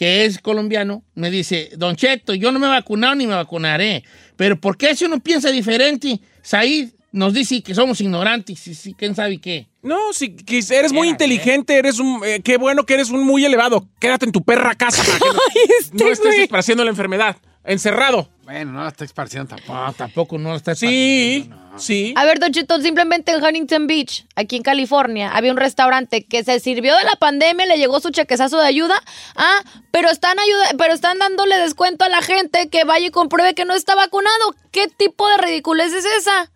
[0.00, 4.02] que es colombiano, me dice, Don Cheto, yo no me he vacunado ni me vacunaré.
[4.34, 6.18] Pero ¿por qué si uno piensa diferente?
[6.40, 8.60] Said nos dice que somos ignorantes.
[8.60, 9.66] Sí, ¿Quién sabe qué?
[9.82, 12.22] No, si que eres muy inteligente, eres un.
[12.24, 13.90] eh, qué bueno que eres un muy elevado.
[14.00, 15.02] Quédate en tu perra casa.
[15.04, 15.28] para que
[15.98, 17.36] no, no estés esparciendo la enfermedad.
[17.70, 18.28] Encerrado.
[18.42, 19.74] Bueno, no la está esparciendo tampoco.
[19.74, 22.12] No, tampoco no la está Sí, sí.
[22.16, 26.42] A ver, Don Cheto, simplemente en Huntington Beach, aquí en California, había un restaurante que
[26.42, 29.00] se sirvió de la pandemia, le llegó su chequezazo de ayuda.
[29.36, 29.60] Ah,
[29.92, 33.64] pero están ayuda, pero están dándole descuento a la gente que vaya y compruebe que
[33.64, 34.56] no está vacunado.
[34.72, 36.50] ¿Qué tipo de ridiculez es esa?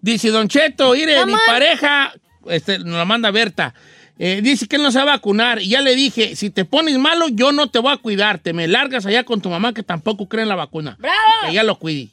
[0.00, 2.12] Dice Don Cheto, mire, mi pareja,
[2.46, 3.72] este, nos la manda Berta.
[4.18, 5.62] Eh, dice que él no se va a vacunar.
[5.62, 8.38] Y ya le dije, si te pones malo, yo no te voy a cuidar.
[8.38, 10.96] Te me largas allá con tu mamá que tampoco cree en la vacuna.
[10.98, 11.16] ¡Bravo!
[11.46, 12.10] Que ya lo cuide.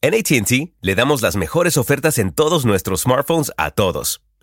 [0.00, 4.20] En ATT le damos las mejores ofertas en todos nuestros smartphones a todos.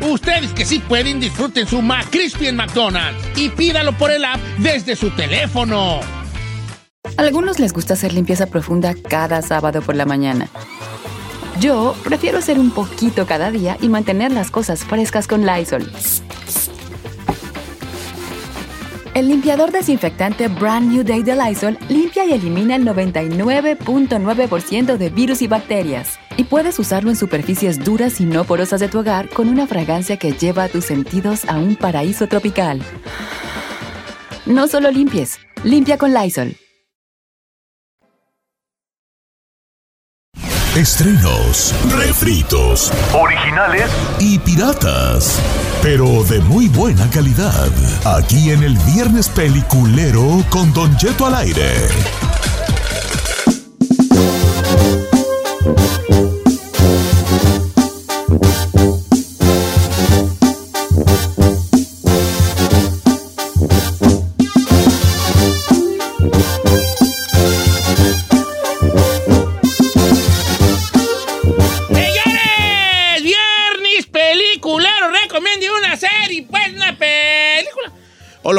[0.00, 4.96] Ustedes que sí pueden, disfruten su McCrispy en McDonald's y pídalo por el app desde
[4.96, 6.00] su teléfono.
[7.16, 10.48] A algunos les gusta hacer limpieza profunda cada sábado por la mañana.
[11.60, 15.90] Yo prefiero hacer un poquito cada día y mantener las cosas frescas con Lysol.
[19.14, 25.42] El limpiador desinfectante Brand New Day de Lysol limpia y elimina el 99.9% de virus
[25.42, 26.20] y bacterias.
[26.38, 30.18] Y puedes usarlo en superficies duras y no porosas de tu hogar con una fragancia
[30.18, 32.80] que lleva a tus sentidos a un paraíso tropical.
[34.46, 36.56] No solo limpies, limpia con Lysol.
[40.76, 45.40] Estrenos, refritos, originales y piratas.
[45.82, 47.68] Pero de muy buena calidad.
[48.04, 51.88] Aquí en el Viernes Peliculero con Don Cheto al aire.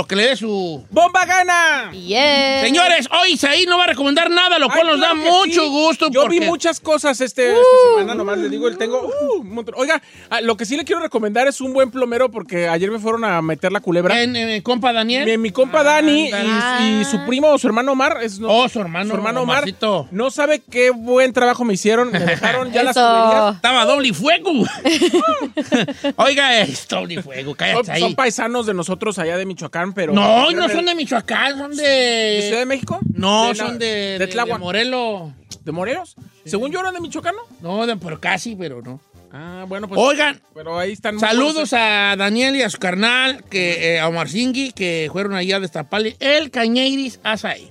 [0.09, 0.83] Que le dé su...
[0.89, 1.91] ¡Bomba gana!
[1.91, 2.61] Yeah.
[2.63, 5.61] Señores, hoy Isaí no va a recomendar nada, lo cual Ay, nos claro da mucho
[5.63, 5.69] sí.
[5.69, 6.09] gusto.
[6.09, 8.99] Yo porque- vi muchas cosas este, esta semana, nomás le digo, el tengo.
[9.07, 9.75] uh, un montón.
[9.77, 10.01] Oiga,
[10.31, 13.23] ah, lo que sí le quiero recomendar es un buen plomero porque ayer me fueron
[13.23, 14.21] a meter la culebra.
[14.21, 15.25] ¿En, en mi compa Daniel?
[15.25, 18.17] Mi, mi compa Dani y, y su primo su hermano Omar.
[18.23, 19.57] Es, no, Oh, su hermano, Su hermano Omar.
[19.59, 20.07] Omarcito.
[20.11, 22.11] No sabe qué buen trabajo me hicieron.
[22.11, 23.55] Me dejaron ya las tuberías.
[23.57, 24.51] Estaba doble fuego.
[26.15, 28.01] Oiga, es doble fuego, Son, cállate ahí.
[28.01, 30.13] son paisanos de nosotros allá de Michoacán, pero.
[30.13, 31.83] No, no son de Michoacán, son de...
[31.83, 32.99] ¿De Ciudad de México?
[33.13, 34.57] No, De son de, de de, Tláhuac.
[34.57, 35.31] de Morelos.
[35.65, 36.15] ¿De Morelos?
[36.45, 37.85] Según yo eran de Michoacán, ¿no?
[37.85, 39.01] No, pero casi, pero no.
[39.33, 39.99] Ah, bueno, pues.
[40.01, 41.19] Oigan, Pero ahí están.
[41.19, 45.57] Saludos a Daniel y a su carnal, que, eh, a Omar Singui, que fueron allá
[45.57, 47.69] a destaparle el Cañeiris Azaí.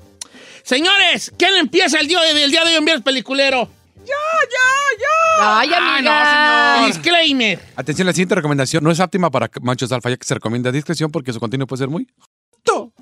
[0.62, 3.70] Señores, ¿quién empieza el día, el día de hoy en Viernes Peliculero?
[5.40, 6.00] Ay, amiga.
[6.02, 6.86] no, señor.
[6.94, 7.60] Disclaimer.
[7.76, 11.10] Atención, la siguiente recomendación no es óptima para machos alfa, ya que se recomienda discreción
[11.10, 12.06] porque su contenido puede ser muy...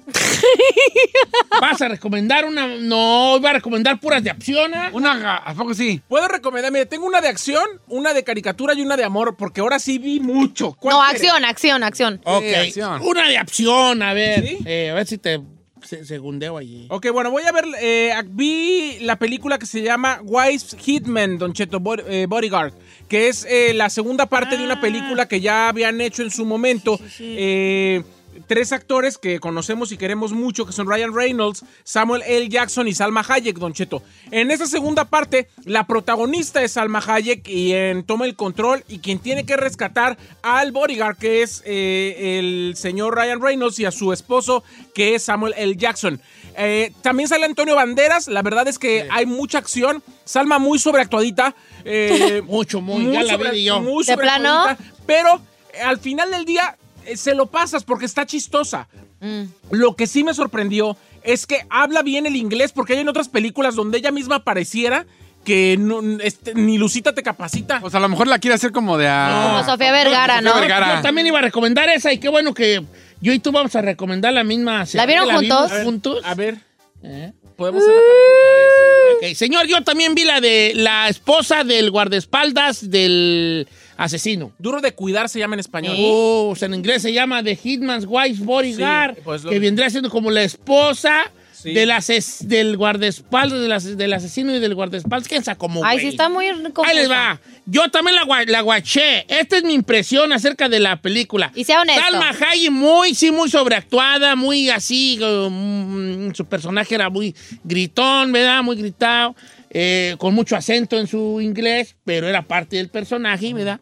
[1.61, 2.67] ¿Vas a recomendar una?
[2.67, 4.73] No, iba a recomendar puras de acción.
[4.75, 4.91] ¿ah?
[4.93, 6.01] Una, ¿a poco sí?
[6.09, 9.61] Puedo recomendar, mire, tengo una de acción, una de caricatura y una de amor, porque
[9.61, 10.73] ahora sí vi mucho.
[10.79, 12.21] ¿Cuál No, acción, acción, acción.
[12.25, 13.03] Ok, acción.
[13.03, 14.47] una de acción, a ver.
[14.47, 14.59] ¿Sí?
[14.65, 15.41] Eh, a ver si te
[15.87, 16.87] segundeo allí.
[16.91, 21.53] Ok, bueno, voy a ver, eh, vi la película que se llama Wise Hitman, Don
[21.53, 22.73] Cheto, eh, Bodyguard,
[23.09, 26.45] que es eh, la segunda parte de una película que ya habían hecho en su
[26.45, 26.99] momento.
[27.21, 28.03] Eh,
[28.47, 32.49] tres actores que conocemos y queremos mucho, que son Ryan Reynolds, Samuel L.
[32.49, 34.03] Jackson y Salma Hayek, Don Cheto.
[34.31, 38.99] En esa segunda parte, la protagonista es Salma Hayek y en toma el control y
[39.01, 43.91] quien tiene que rescatar al bodyguard, que es eh, el señor Ryan Reynolds y a
[43.91, 44.63] su esposo,
[44.95, 45.77] que es Samuel L.
[45.77, 46.21] Jackson.
[46.59, 50.03] Eh, también sale Antonio Banderas, la verdad es que hay mucha acción.
[50.25, 51.55] Salma muy sobreactuadita.
[51.85, 53.81] eh, Mucho, muy, ya la vi yo.
[53.81, 54.61] muy ¿De plano?
[54.61, 55.41] sobreactuadita, Pero
[55.85, 56.77] al final del día
[57.15, 58.89] se lo pasas porque está chistosa.
[59.21, 59.43] Mm.
[59.71, 63.29] Lo que sí me sorprendió es que habla bien el inglés porque hay en otras
[63.29, 65.07] películas donde ella misma pareciera
[65.45, 67.81] que no- este, ni Lucita te capacita.
[67.81, 69.07] Pues a lo mejor la quiere hacer como de...
[69.09, 70.61] a- Como Sofía Vergara, Sofía ¿no?
[70.61, 70.97] Vergara.
[70.97, 72.83] Yo también iba a recomendar esa y qué bueno que
[73.21, 74.85] yo y tú vamos a recomendar la misma.
[74.87, 75.07] serie.
[75.07, 75.73] vieron juntos?
[75.85, 76.21] juntos?
[76.25, 76.59] A ver,
[77.03, 77.33] Eh.
[77.57, 83.67] podemos hacer la Ok, señor, yo también vi la de la esposa del guardaespaldas del
[83.97, 84.53] asesino.
[84.59, 85.97] Duro de cuidar se llama en español.
[85.99, 89.59] Oh, o sea, en inglés se llama The Hitman's Wife Bodyguard, Sí, pues lo- que
[89.59, 91.73] vendría siendo como la esposa Sí.
[91.73, 95.27] del, ases- del guardaespaldas, del, as- del asesino y del guardaespaldas.
[95.27, 96.89] ¿Quién sabe cómo, Ay, sí está muy confusa.
[96.91, 97.41] Ahí les va.
[97.65, 99.25] Yo también la, gua- la guaché.
[99.27, 101.51] Esta es mi impresión acerca de la película.
[101.55, 102.03] Y sea honesto.
[102.03, 105.19] Salma Hayek muy, sí, muy sobreactuada, muy así.
[105.23, 107.35] um, su personaje era muy
[107.65, 108.63] gritón, ¿verdad?
[108.63, 109.35] Muy gritado,
[109.71, 113.81] eh, con mucho acento en su inglés, pero era parte del personaje, ¿verdad?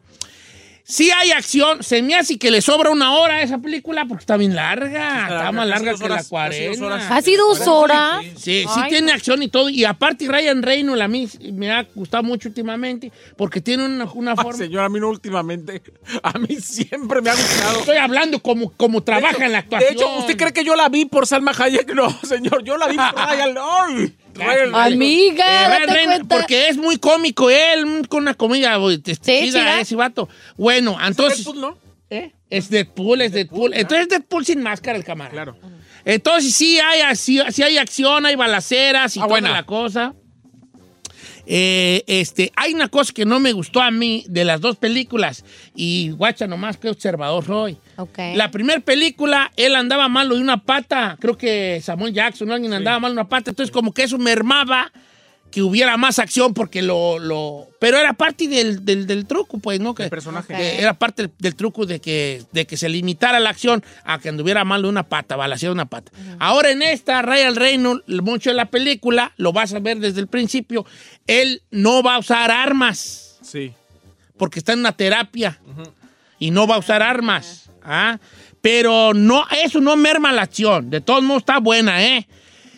[0.86, 1.82] Sí hay acción.
[1.82, 5.22] Se me hace que le sobra una hora a esa película porque está bien larga.
[5.22, 7.04] Está larga, más larga que la horas, casi dos horas.
[7.06, 7.08] cuarenta.
[7.08, 8.24] ¿Casi dos horas?
[8.36, 9.12] Sí, sí Ay, tiene no.
[9.14, 9.70] acción y todo.
[9.70, 14.32] Y aparte Ryan Reynolds a mí me ha gustado mucho últimamente porque tiene una, una
[14.32, 14.58] Ah, forma...
[14.58, 15.80] señor, a mí no últimamente.
[16.22, 17.78] A mí siempre me ha gustado.
[17.80, 19.88] Estoy hablando como, como trabaja hecho- en la actuación.
[19.94, 21.94] De hecho, ¿usted cree que yo la vi por Salma Hayek?
[21.94, 23.14] No, señor, yo la vi por.
[23.30, 24.12] Ryan Reynolds.
[24.74, 28.34] Amiga, Eh, Ryan Reynolds, porque es muy cómico él, mm, con una
[29.18, 29.80] te- chida, chida.
[29.80, 30.28] ese vato.
[30.56, 31.44] Bueno, entonces...
[31.44, 31.78] Deadpool, ¿no?
[32.10, 32.32] ¿Eh?
[32.50, 33.72] Es Deadpool, es Deadpool.
[33.74, 35.32] Entonces es Deadpool sin máscara el camarada.
[35.34, 35.56] Claro.
[36.04, 39.50] Entonces sí hay, sí, sí hay acción, hay balaceras y Ah, toda buena.
[39.52, 40.14] la cosa.
[41.46, 45.44] Eh, este, hay una cosa que no me gustó a mí de las dos películas.
[45.74, 47.78] Y guacha nomás, qué observador soy.
[47.96, 48.18] Ok.
[48.34, 51.16] La primera película, él andaba malo de una pata.
[51.20, 53.50] Creo que Samuel Jackson, alguien andaba mal de una pata.
[53.50, 54.92] Entonces, como que eso mermaba
[55.54, 57.20] que hubiera más acción porque lo.
[57.20, 59.94] lo pero era parte del, del, del truco, pues, ¿no?
[59.94, 60.52] Que, El personaje.
[60.52, 64.18] que era parte del, del truco de que, de que se limitara la acción a
[64.18, 66.10] que anduviera mal de una pata, balasear una pata.
[66.40, 70.26] Ahora en esta, Ryan Reynolds, mucho de la película, lo vas a ver desde el
[70.26, 70.84] principio,
[71.28, 73.72] él no va a usar armas Sí.
[74.36, 75.60] porque está en una terapia
[76.40, 77.70] y no va a usar armas.
[77.84, 78.18] ¿ah?
[78.60, 80.90] Pero no, eso no merma la acción.
[80.90, 82.26] De todos modos está buena, ¿eh?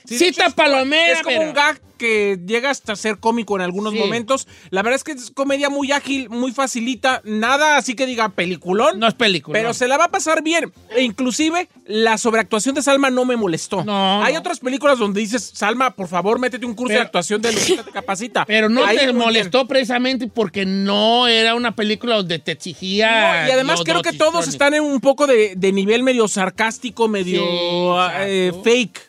[0.05, 3.93] Sí, está palomera, Es como pero- un gag que llega hasta ser cómico en algunos
[3.93, 3.99] Sí.
[3.99, 4.47] momentos.
[4.71, 7.21] La verdad es que es comedia muy ágil, muy facilita.
[7.25, 8.99] Nada así que diga peliculón.
[8.99, 9.59] No es película.
[9.59, 10.73] Pero se la va a pasar bien.
[10.95, 13.85] E inclusive, la sobreactuación de Salma no me molestó.
[13.85, 14.41] No, Hay no.
[14.41, 17.83] otras películas donde dices, Salma, por favor, métete un curso Pero- de actuación de Lucita
[17.85, 18.45] te capacita.
[18.47, 19.17] Pero no Ahí te bien.
[19.17, 23.43] molestó precisamente porque no era una película donde te exigía.
[23.43, 27.09] No, y además creo que todos están en un poco de, de nivel medio sarcástico,
[27.09, 29.06] medio Sí, eh, fake.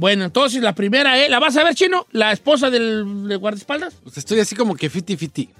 [0.00, 1.28] Bueno, entonces la primera, ¿eh?
[1.28, 2.06] ¿La vas a ver, Chino?
[2.12, 3.96] ¿La esposa del, del guardaespaldas?
[4.02, 5.50] Pues estoy así como que fiti fiti.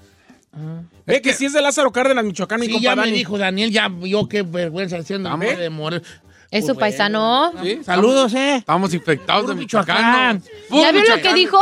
[1.07, 3.71] Ve que si es de Lázaro Cárdenas, Michoacán, mi Sí, compa ya me dijo Daniel,
[3.71, 5.47] ya vio qué vergüenza haciendo Vamos.
[5.47, 6.03] de.
[6.51, 7.53] Es su paisano.
[7.63, 7.81] ¿Sí?
[7.85, 8.57] Saludos, ¿eh?
[8.57, 10.37] Estamos infectados Puro de Michoacán.
[10.37, 10.43] Michoacán.
[10.71, 11.61] Puro ¿Ya vio lo que dijo?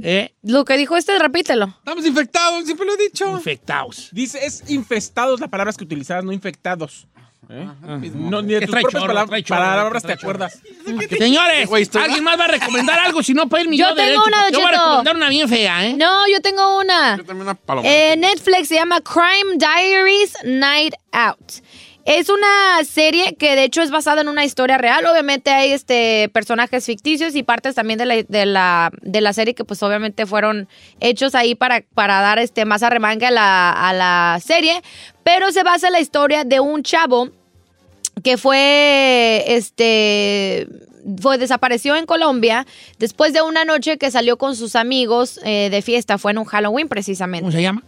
[0.00, 0.32] ¿Eh?
[0.42, 1.74] Lo que dijo este, repítelo.
[1.78, 3.28] Estamos infectados, siempre lo he dicho.
[3.32, 4.10] Infectados.
[4.12, 7.08] Dice, es infestados las palabras que utilizabas, no infectados.
[7.54, 7.68] ¿Eh?
[8.14, 9.14] No, ni de tus propias chorro,
[9.46, 10.58] palabras trae te acuerdas.
[11.18, 13.22] Señores, ¿alguien más va a recomendar algo?
[13.22, 15.48] Si no, para irme Yo yo, tengo derecho, una, Yo voy a recomendar una bien
[15.50, 15.94] fea, ¿eh?
[15.94, 17.18] No, yo tengo una.
[17.18, 17.86] Yo también una paloma.
[17.86, 21.52] Eh, Netflix se llama Crime Diaries Night Out.
[22.04, 25.04] Es una serie que de hecho es basada en una historia real.
[25.06, 29.54] Obviamente hay este personajes ficticios y partes también de la, de la, de la serie
[29.54, 30.68] que pues obviamente fueron
[31.00, 34.82] hechos ahí para, para dar este más arremangue a la, a la serie.
[35.22, 37.30] Pero se basa en la historia de un chavo
[38.22, 40.68] que fue este
[41.20, 42.66] fue, desapareció en Colombia
[42.98, 46.18] después de una noche que salió con sus amigos eh, de fiesta.
[46.18, 47.42] Fue en un Halloween precisamente.
[47.42, 47.82] ¿Cómo se llama?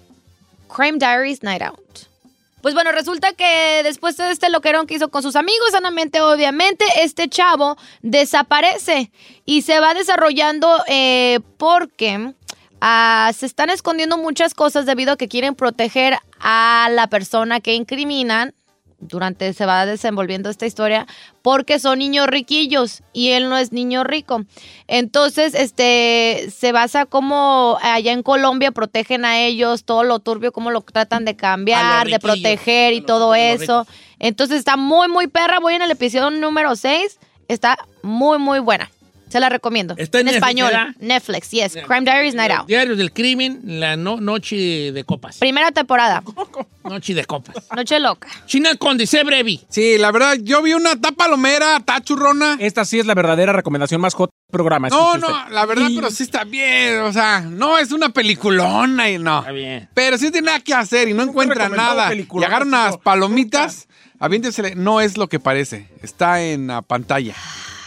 [0.74, 2.14] Crime Diaries Night Out.
[2.60, 6.84] Pues bueno, resulta que después de este loquerón que hizo con sus amigos, sanamente, obviamente,
[7.02, 9.10] este chavo desaparece
[9.44, 12.32] y se va desarrollando eh, porque
[12.80, 17.74] ah, se están escondiendo muchas cosas debido a que quieren proteger a la persona que
[17.74, 18.54] incriminan
[19.01, 21.07] durante se va desenvolviendo esta historia
[21.42, 24.45] porque son niños riquillos y él no es niño rico.
[24.88, 30.70] Entonces, este se basa como allá en Colombia protegen a ellos, todo lo turbio, cómo
[30.70, 33.86] lo tratan de cambiar, de proteger y todo eso.
[34.18, 35.61] Entonces está muy, muy perra.
[35.61, 37.18] Voy en el episodio número 6.
[37.49, 38.90] Está muy, muy buena.
[39.35, 39.97] Se la recomiendo.
[39.99, 40.70] Está en Netflix, español.
[40.70, 40.95] ¿verdad?
[41.01, 41.72] Netflix, yes.
[41.89, 42.68] Crime Diaries Night Out.
[42.68, 45.39] Diarios del crimen, la no- noche de copas.
[45.39, 46.22] Primera temporada.
[46.85, 47.57] Noche de copas.
[47.74, 48.28] Noche loca.
[48.47, 49.61] China Conde, sé brevi.
[49.68, 52.59] Sí, la verdad, yo vi una tapa palomera, está churrona.
[52.61, 54.89] Esta sí es la verdadera recomendación más hot programa.
[54.89, 55.53] No, no, usted.
[55.53, 57.01] la verdad, pero sí está bien.
[57.01, 59.41] O sea, no es una peliculona y no.
[59.41, 59.89] Está bien.
[59.95, 62.14] Pero sí tiene nada que hacer y no encuentra nada.
[62.14, 63.89] Y agarra unas palomitas,
[64.20, 64.76] aviéntesele.
[64.76, 65.89] No es lo que parece.
[66.03, 67.35] Está en la pantalla.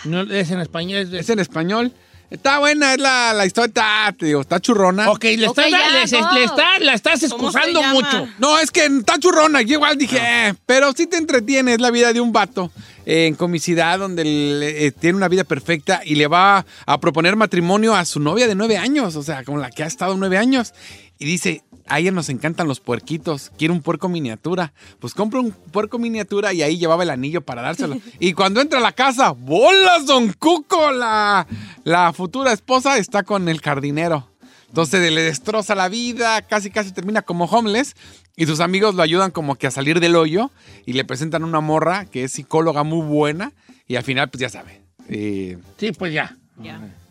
[0.06, 1.00] No, es en español.
[1.00, 1.92] Es, de- Es en español.
[2.30, 5.10] Está buena, es la, la historia, está, te digo, está churrona.
[5.10, 6.34] Ok, le, ya, le, no.
[6.34, 8.28] le está- la estás ¿Cómo se excusando mucho.
[8.40, 9.62] No, es que está churrona.
[9.62, 11.76] Yo igual dije, eh, pero sí te entretiene.
[11.76, 12.70] Es la vida de un vato
[13.06, 17.38] eh, en comicidad donde le- eh, tiene una vida perfecta y le va a proponer
[17.38, 20.38] matrimonio a su novia de nueve años, o sea, con la que ha estado nueve
[20.38, 20.74] años.
[21.20, 24.74] Y dice, a ella nos encantan los puerquitos, quiere un puerco miniatura.
[25.00, 27.98] Pues compra un puerco miniatura y ahí llevaba el anillo para dárselo.
[28.20, 30.92] y cuando entra a la casa, ¡bolas, don Cuco!
[30.92, 31.48] La,
[31.84, 34.30] la futura esposa está con el jardinero.
[34.70, 37.96] Entonces le destroza la vida, casi casi termina como homeless
[38.36, 40.52] y sus amigos lo ayudan como que a salir del hoyo
[40.86, 43.54] y le presentan una morra que es psicóloga muy buena
[43.88, 44.82] y al final pues ya sabe.
[45.08, 46.36] eh, Sí, pues ya.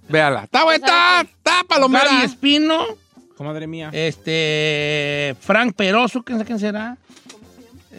[0.08, 0.44] véala.
[0.44, 2.22] Está buena, está, palomera.
[2.24, 2.84] Espino,
[3.36, 3.90] Comadre mía.
[3.92, 6.96] este, Frank Peroso, ¿quién sabe quién será?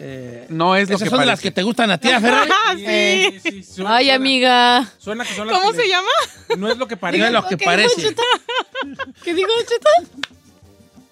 [0.00, 1.48] Eh, No es lo esas que son de las parece.
[1.48, 2.50] que te gustan a ti, ¿a Ferrari?
[2.76, 4.92] Sí, sí, suena- Ay, suena- amiga.
[4.98, 6.08] Suena que son las ¿Cómo que le- se llama?
[6.56, 7.26] No es lo que No parece.
[7.26, 8.00] es lo que ¿Qué parece.
[8.00, 8.10] dijo?
[9.24, 9.88] ¿Qué digo, Cheto?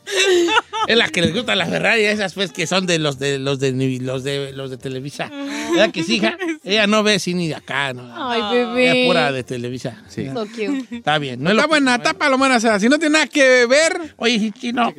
[0.87, 3.59] Es la que les gusta la Ferrari, esas pues que son de los de los
[3.59, 5.29] de los de los de Televisa.
[5.31, 6.37] ¿Verdad que sí, hija?
[6.65, 8.09] Ella no ve cine de acá, no.
[8.15, 9.01] Ay, Ella bebé.
[9.03, 10.03] es pura de Televisa.
[10.09, 10.27] Sí.
[10.33, 10.87] So cute.
[10.93, 11.43] Está bien.
[11.43, 12.57] No es Está lo buena, está palomera.
[12.57, 14.95] O sea, si no tiene nada que ver, Oye, chino.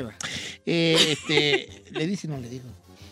[0.65, 2.65] Eh, este, ¿le dice no le digo?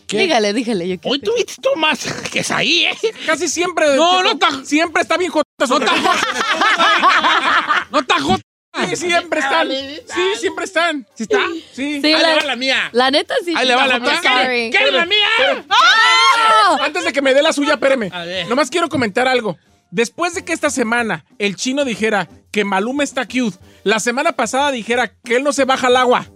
[0.08, 0.86] Dígale, dígale.
[0.86, 1.98] Yo Hoy tuviste tú más
[2.30, 2.96] que es ahí, ¿eh?
[3.26, 3.96] Casi siempre.
[3.96, 5.48] No, no está- Siempre está bien jota.
[5.58, 6.12] no está jota.
[7.90, 8.42] No está jota.
[8.88, 9.68] Sí, siempre están.
[9.70, 11.06] Sí, siempre están.
[11.14, 11.40] ¿Sí está?
[11.72, 12.00] Sí.
[12.00, 12.88] Sí, Ahí la, le va la mía.
[12.92, 13.52] la neta sí.
[13.56, 14.20] Ahí le va la mía.
[14.22, 14.70] Sorry.
[14.70, 15.26] ¿Qué es la mía?
[16.80, 18.10] Antes de que me dé la suya, espéreme.
[18.12, 18.48] A ver.
[18.48, 19.56] Nomás quiero comentar algo.
[19.90, 24.70] Después de que esta semana el chino dijera que Maluma está cute, la semana pasada
[24.72, 26.26] dijera que él no se baja al agua.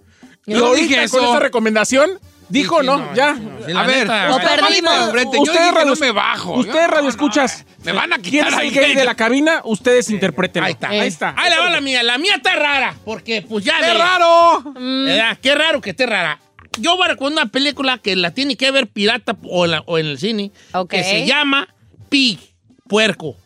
[0.46, 2.18] Y Yo no ahorita dije con esta recomendación,
[2.50, 3.34] dijo Sí, sí, no, no, ya.
[3.34, 3.64] sí, no.
[3.66, 4.92] Sí, A la ver, neta, Lo perdimos.
[5.08, 6.52] Ustedes dije, no radio- me bajo.
[6.54, 7.64] Ustedes radio no, escuchas.
[7.84, 8.68] Me van a ¿Quién quitar es ahí.
[8.68, 9.62] el gay de la cabina?
[9.64, 10.62] Ustedes interpreten.
[10.64, 10.88] Ahí está.
[10.88, 11.34] Ahí está.
[11.36, 12.02] Ahí le va la mía.
[12.02, 12.94] La mía está rara.
[13.04, 13.78] Porque, pues ya.
[13.80, 14.62] ¡Qué raro!
[14.74, 15.38] ¿Verdad?
[15.40, 16.38] Qué raro que esté rara.
[16.78, 19.82] Yo voy a recomendar una película que la tiene que ver pirata o, en la-
[19.86, 20.52] o en el cine.
[20.88, 21.68] Que se llama
[22.08, 22.38] Pig,
[22.88, 23.36] Puerco.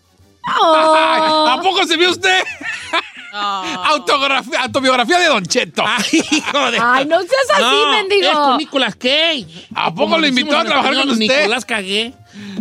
[0.46, 1.22] Ay,
[1.59, 2.42] ¿A poco se vio usted?
[3.35, 5.82] Autografía, autobiografía de Don Cheto.
[5.87, 6.78] Ay, hijo de...
[6.80, 8.28] Ay, no seas así, No, mendigo.
[8.28, 9.66] Es con Nicolas Cage.
[9.74, 11.41] ¿A poco Como lo invitó a trabajar español, con usted?
[11.41, 12.12] Nicolás Cagué.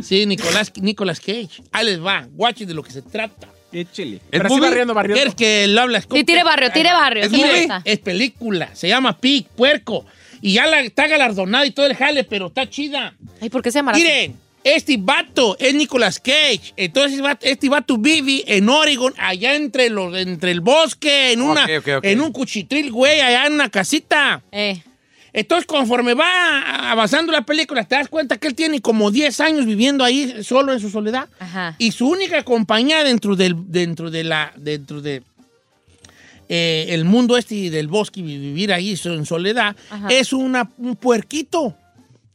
[0.03, 1.61] Sí, Nicolás, Nicolas Cage.
[1.71, 2.27] Ahí les va.
[2.31, 3.47] Guachen de lo que se trata.
[3.71, 4.17] Échele.
[4.17, 4.69] ¿Es Pero movie?
[4.69, 5.15] barriendo, barriendo.
[5.15, 6.07] ¿Quieres que lo hables?
[6.11, 7.23] Sí, tire barrio, tire barrio.
[7.23, 7.67] ¿Es movie?
[7.85, 8.69] Es película.
[8.75, 10.05] Se llama Pig, Puerco.
[10.41, 13.15] Y ya la, está galardonada y todo el jale, pero está chida.
[13.41, 13.93] Ay, ¿por qué se llama?
[13.93, 16.73] Miren, este vato es Nicolas Cage.
[16.77, 21.65] Entonces va- este vato vive en Oregon, allá entre, los, entre el bosque, en, una,
[22.01, 24.41] en un cuchitril, güey, allá en una casita.
[24.51, 24.81] Eh.
[25.35, 29.65] Entonces, conforme va avanzando la película, te das cuenta que él tiene como 10 años
[29.65, 31.27] viviendo ahí solo en su soledad.
[31.39, 31.75] Ajá.
[31.79, 35.23] Y su única compañía dentro del, dentro de la, dentro de
[36.49, 40.07] eh, el mundo este del bosque y vivir ahí en soledad, Ajá.
[40.09, 41.75] es una, un puerquito.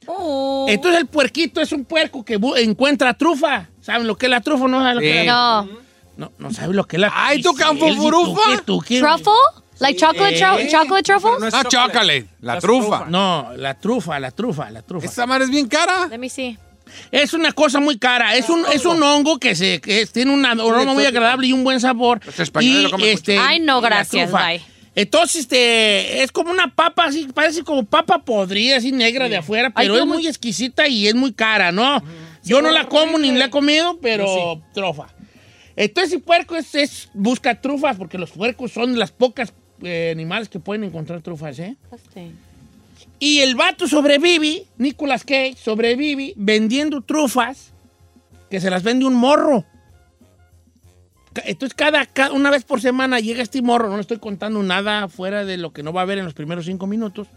[0.09, 0.67] Oh.
[0.69, 3.69] Entonces el puerquito es un puerco que encuentra trufa.
[3.81, 4.67] ¿Saben lo que es la trufa?
[4.67, 5.69] ¿No saben lo que es la No.
[6.17, 8.41] No, no saben lo que es la Ay, ¿tú, Sí, campo furufa?
[8.65, 9.33] ¿Truffle?
[9.81, 10.69] Like chocolate, tru- Eh.
[10.69, 11.35] chocolate truffles?
[11.39, 12.27] No es No, chocolate.
[12.41, 13.05] La trufa.
[13.09, 15.07] No, la trufa, la trufa, la trufa.
[15.07, 16.09] Esa madre es bien cara.
[16.09, 16.59] Let me see.
[17.13, 18.35] Es una cosa muy cara.
[18.35, 21.63] Es un, es un hongo que, se, que tiene un aroma muy agradable y un
[21.63, 22.21] buen sabor.
[22.25, 24.47] Los españoles Y, lo comen este, Ay, no, gracias, trufa.
[24.47, 24.63] bye.
[25.01, 29.71] Entonces, este, es como una papa, así, parece como papa podrida, así negra de afuera,
[29.71, 32.03] pero es muy- exquisita y es muy cara, ¿no?
[32.45, 34.25] Yo no la como ni la he comido, pero
[34.75, 35.07] trofa.
[35.77, 39.53] Entonces, el puerco es, es- busca trufas, porque los puercos son las pocas
[39.85, 41.77] eh, animales que pueden encontrar trufas, ¿eh?
[43.21, 47.71] Y el vato sobrevive, Nicolas Cage sobrevive vendiendo trufas
[48.51, 49.65] que se las vende un morro.
[51.45, 55.09] Entonces, cada, ca- una vez por semana llega este morro, no le estoy contando nada
[55.09, 57.29] fuera de lo que no va a ver en los primeros cinco minutos.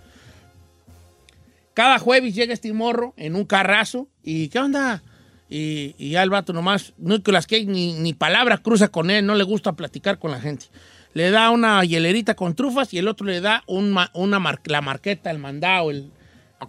[1.74, 5.02] Cada jueves llega este morro en un carrazo y ¿qué onda?
[5.49, 9.36] Y, y ya el vato nomás, Nicolas Cage ni, ni palabra cruza con él, no
[9.36, 10.66] le gusta platicar con la gente.
[11.14, 14.10] Le da una hielerita con trufas y el otro le da una
[14.66, 16.10] la marqueta, el mandado, el,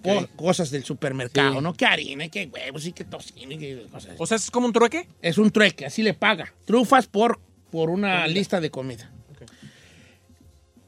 [0.00, 1.60] co- cosas del supermercado, Sí.
[1.60, 1.74] ¿no?
[1.74, 4.14] Que harina, que huevos y que tocino y que cosas.
[4.18, 5.08] O sea, ¿es como un trueque?
[5.20, 6.52] Es un trueque, así le paga.
[6.64, 7.40] Trufas por,
[7.70, 9.10] por una lista de comida.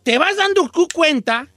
[0.02, 1.48] Te vas dando cu- cuenta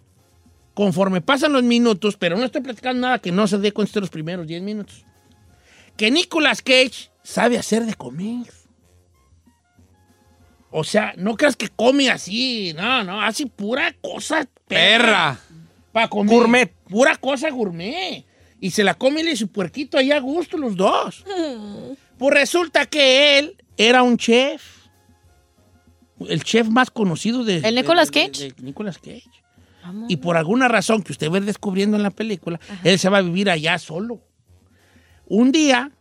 [0.73, 4.01] conforme pasan los minutos, pero no estoy platicando nada que no se dé cuenta de
[4.01, 5.03] los primeros 10 minutos.
[5.97, 8.45] Que Nicolas Cage sabe hacer de comer.
[10.69, 15.39] O sea, no creas que come así, no, no, hace pura cosa Perra.
[15.97, 16.35] Para comer.
[16.35, 16.73] Gourmet.
[16.87, 18.23] Pura cosa gourmet.
[18.61, 21.23] Y se la come él y su puerquito ahí a gusto los dos.
[22.19, 24.63] Pues resulta que él era un chef.
[26.27, 27.57] El chef más conocido de...
[27.59, 28.53] ¿El Nicolas de- de- Cage?
[28.57, 29.29] de Nicolas Cage.
[30.07, 33.21] Y por alguna razón que usted va descubriendo en la película, él se va a
[33.21, 34.21] vivir allá solo.
[35.27, 35.91] Un día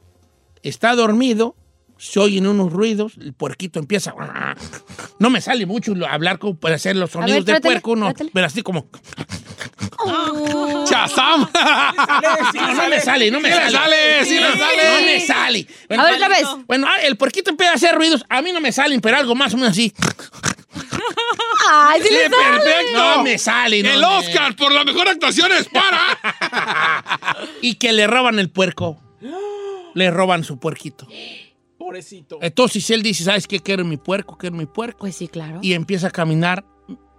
[0.63, 1.55] está dormido,
[1.99, 4.15] se oyen unos ruidos, el puerquito empieza.
[5.19, 8.31] No me sale mucho hablar como para hacer los sonidos de trátale, puerco, no, trátale.
[8.35, 8.89] pero así como.
[10.89, 11.49] ¡Chazam!
[12.55, 13.77] No, no me sale, no me Sí le sale.
[13.79, 15.01] sale, sí le sale.
[15.01, 15.67] No me sale.
[15.91, 16.47] A ver, otra vez.
[16.67, 18.25] Bueno, el puerquito empieza a hacer ruidos.
[18.29, 19.93] A mí no me salen, pero algo más o menos así.
[21.69, 22.37] ¡Ay, sí, ¡Sí, le sale!
[22.61, 22.99] perfecto!
[23.17, 23.83] No me sale.
[23.83, 26.01] no El me- Oscar por la mejor actuación es para.
[27.63, 29.01] Y que le roban el puerco.
[29.95, 31.07] Le roban su puerquito.
[31.87, 32.39] Pobrecito.
[32.43, 33.61] Entonces él dice, ¿sabes qué?
[33.61, 34.99] Quiero mi puerco, quiero mi puerco.
[35.01, 35.61] Pues sí, claro.
[35.63, 36.65] Y empieza a caminar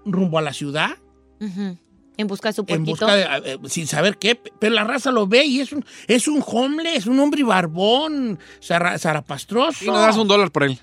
[0.05, 0.91] rumbo a la ciudad.
[1.39, 2.91] En busca de su en puerquito.
[2.91, 6.27] busca de, eh, sin saber qué, pero la raza lo ve y es un, es
[6.27, 9.85] un homeless, un hombre barbón, zara- zarapastroso.
[9.85, 10.79] Y nos das un dólar por él.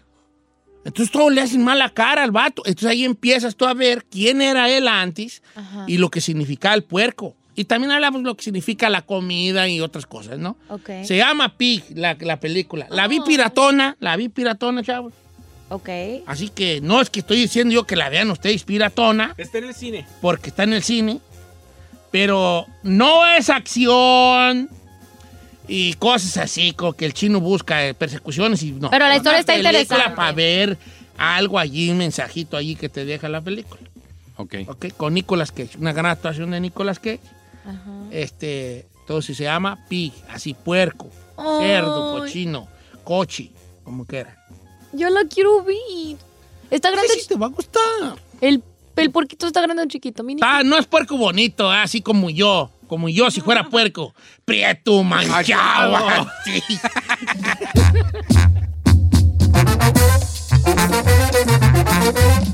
[0.85, 2.63] Entonces todos le hacen mala cara al vato.
[2.65, 5.85] Entonces ahí empiezas tú a ver quién era él antes Ajá.
[5.89, 7.37] y lo que significaba el puerco.
[7.57, 10.57] Y también hablamos lo que significa la comida y otras cosas, ¿no?
[10.69, 10.91] Ok.
[11.05, 12.87] Se llama Pig, la, la película.
[12.91, 15.13] La vi piratona, la vi piratona, chavos.
[15.69, 15.89] Ok.
[16.27, 19.65] Así que no es que estoy diciendo yo que la vean ustedes piratona, Está en
[19.65, 20.07] el cine.
[20.21, 21.21] porque está en el cine,
[22.11, 24.69] pero no es acción
[25.67, 28.91] y cosas así, como que el chino busca eh, persecuciones y no.
[28.91, 30.11] Pero la historia está interesante.
[30.15, 30.77] para ver
[31.17, 33.81] algo allí, un mensajito allí que te deja la película.
[34.37, 34.55] Ok.
[34.67, 37.21] Ok, con Nicolas Cage, una gran actuación de Nicolas Cage.
[37.65, 37.93] Ajá.
[38.11, 41.45] Este, entonces se llama pig, así puerco, Ay.
[41.61, 42.69] cerdo, cochino,
[43.05, 43.53] cochi,
[43.83, 44.37] como quiera.
[44.93, 45.77] Yo la quiero ver.
[46.71, 47.09] Está grande.
[47.13, 47.83] Sí, sí, te va a gustar.
[48.41, 48.63] El,
[48.97, 50.41] el puerquito está grande o chiquito, mini.
[50.45, 52.71] Ah, no es puerco bonito, ah, así como yo.
[52.87, 54.15] Como yo, si fuera puerco.
[54.45, 56.27] Prieto, manchado.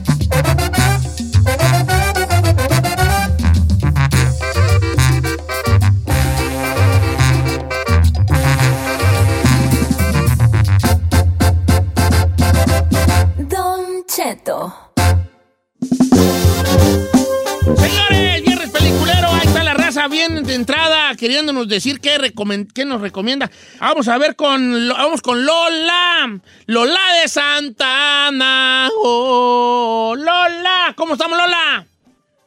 [17.77, 22.85] Señores, viernes peliculero, ahí está la raza bien de entrada, queriéndonos decir qué, recomen- qué
[22.85, 23.51] nos recomienda.
[23.81, 26.41] Vamos a ver con, vamos con Lola.
[26.67, 28.89] Lola de Santana.
[29.03, 31.87] Oh, Lola, ¿cómo estamos, Lola?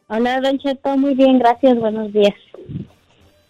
[0.07, 2.33] Hola, Don Cheto, muy bien, gracias, buenos días.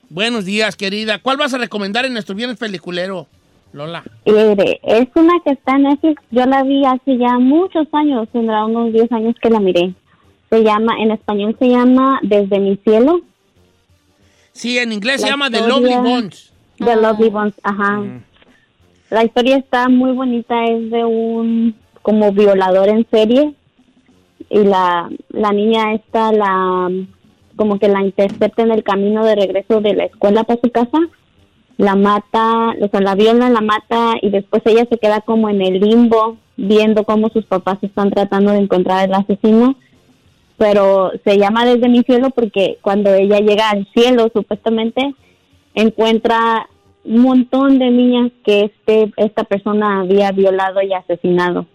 [0.10, 1.20] Buenos días, querida.
[1.20, 3.28] ¿Cuál vas a recomendar en nuestro viernes peliculero,
[3.74, 4.03] Lola?
[4.26, 8.65] Mire, es una que está en Netflix, yo la vi hace ya muchos años, tendrá
[8.65, 9.93] unos 10 años que la miré.
[10.49, 13.21] Se llama, en español se llama Desde mi cielo.
[14.51, 16.53] Sí, en inglés se La llama The Lovely Bones.
[16.78, 18.03] The Lovely Bones, ajá.
[19.09, 23.53] La historia está muy bonita, es de un como violador en serie
[24.49, 26.91] y la, la niña esta la
[27.55, 30.99] como que la intercepta en el camino de regreso de la escuela para su casa,
[31.78, 35.61] la mata, o sea, la viola, la mata y después ella se queda como en
[35.61, 39.76] el limbo viendo cómo sus papás están tratando de encontrar al asesino.
[40.57, 45.15] Pero se llama desde mi cielo porque cuando ella llega al cielo supuestamente
[45.74, 46.69] encuentra
[47.03, 51.65] un montón de niñas que este esta persona había violado y asesinado.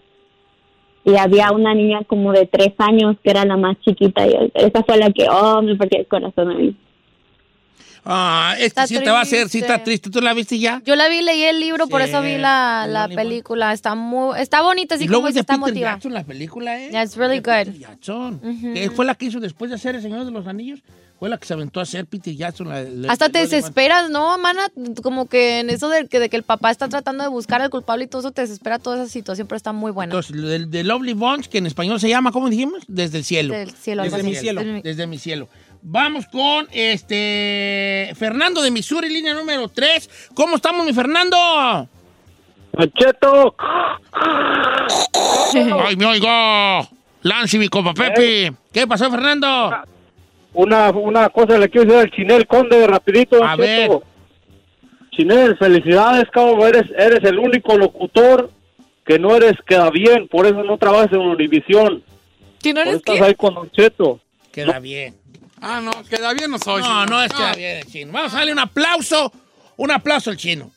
[1.03, 4.83] Y había una niña como de tres años que era la más chiquita y esa
[4.83, 6.75] fue la que oh me partió el corazón a mí
[8.11, 10.09] Ah, este Está sí te va a hacer, sí está triste.
[10.09, 10.81] ¿Tú la viste ya?
[10.83, 13.71] Yo la vi, leí el libro, por eso vi la, la película.
[13.71, 15.91] Está muy, está bonita, así y luego como es de está Peter motiva.
[15.91, 16.89] Jackson la película, ¿eh?
[16.91, 17.73] Yeah, it's really good.
[17.79, 18.39] Jackson.
[18.43, 18.73] Ujú.
[18.73, 20.79] que fue la que hizo después de hacer El Señor de los Anillos.
[21.19, 22.69] Fue la que se aventó a hacer Peter Jackson.
[22.69, 24.67] la- la- Hasta te desesperas, ¿no, mana?
[25.03, 27.69] Como que en eso de que, de que el papá está tratando de buscar al
[27.69, 30.13] culpable y todo eso te desespera toda esa situación, pero está muy buena.
[30.13, 32.83] Entonces, de, de Lovely Bunch, que en español se llama, ¿cómo dijimos?
[32.87, 33.53] Desde el cielo.
[33.53, 34.61] Desde el cielo, Desde mi cielo.
[34.81, 35.49] Desde mi cielo.
[35.81, 40.29] Vamos con este Fernando de Missouri, línea número 3.
[40.33, 41.37] ¿Cómo estamos, mi Fernando?
[42.97, 43.55] Cheto.
[45.85, 46.89] ¡Ay, me oigo!
[47.21, 48.53] Lancy, mi copa Pepe.
[48.71, 49.71] ¿Qué pasó, Fernando?
[50.53, 53.43] Una, una cosa le quiero decir al Chinel Conde rapidito.
[53.43, 53.91] A ver.
[55.11, 56.67] Chinel, felicidades, cabrón.
[56.67, 58.49] Eres, eres el único locutor
[59.05, 60.27] que no eres queda bien.
[60.27, 62.03] Por eso no trabajas en Univisión.
[62.61, 63.23] ¿Que no eres estás qué?
[63.23, 64.19] ahí con Don Cheto.
[64.51, 65.18] Queda bien.
[65.61, 66.81] Ah, no, queda bien no soy.
[66.81, 68.11] No, no es queda bien el chino.
[68.13, 69.31] Vamos a darle un aplauso.
[69.77, 70.71] Un aplauso al chino.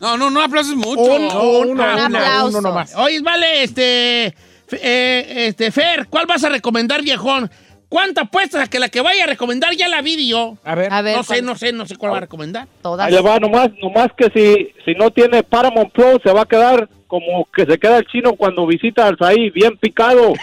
[0.00, 1.00] No, no, no aplausos mucho.
[1.00, 2.58] Un, un Uno, aplauso.
[2.58, 2.94] uno nomás.
[2.96, 4.26] Oye, vale, este,
[4.72, 7.50] eh, este, Fer, ¿cuál vas a recomendar, viejón?
[7.88, 10.56] ¿Cuánto apuestas a que la que vaya a recomendar ya la vi yo?
[10.64, 10.92] A ver.
[10.92, 12.66] A ver, No sé, no sé, no sé cuál va a recomendar.
[12.82, 13.06] Todas.
[13.06, 16.46] Ahí le va, nomás, nomás que si, si no tiene Paramount Plus, se va a
[16.46, 20.32] quedar como que se queda el chino cuando visita al Saí, bien picado.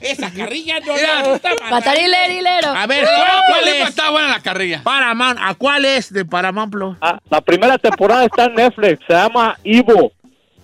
[0.00, 1.96] Esa carrilla no me gusta.
[1.96, 2.68] Hilero.
[2.68, 3.88] A ver, ¿cuál, cuál es?
[3.88, 4.82] Está buena la carrilla.
[4.82, 6.96] Paramount, ¿a cuál es de Paramount Plus?
[7.00, 10.12] Ah, la primera temporada está en Netflix, se llama Ivo.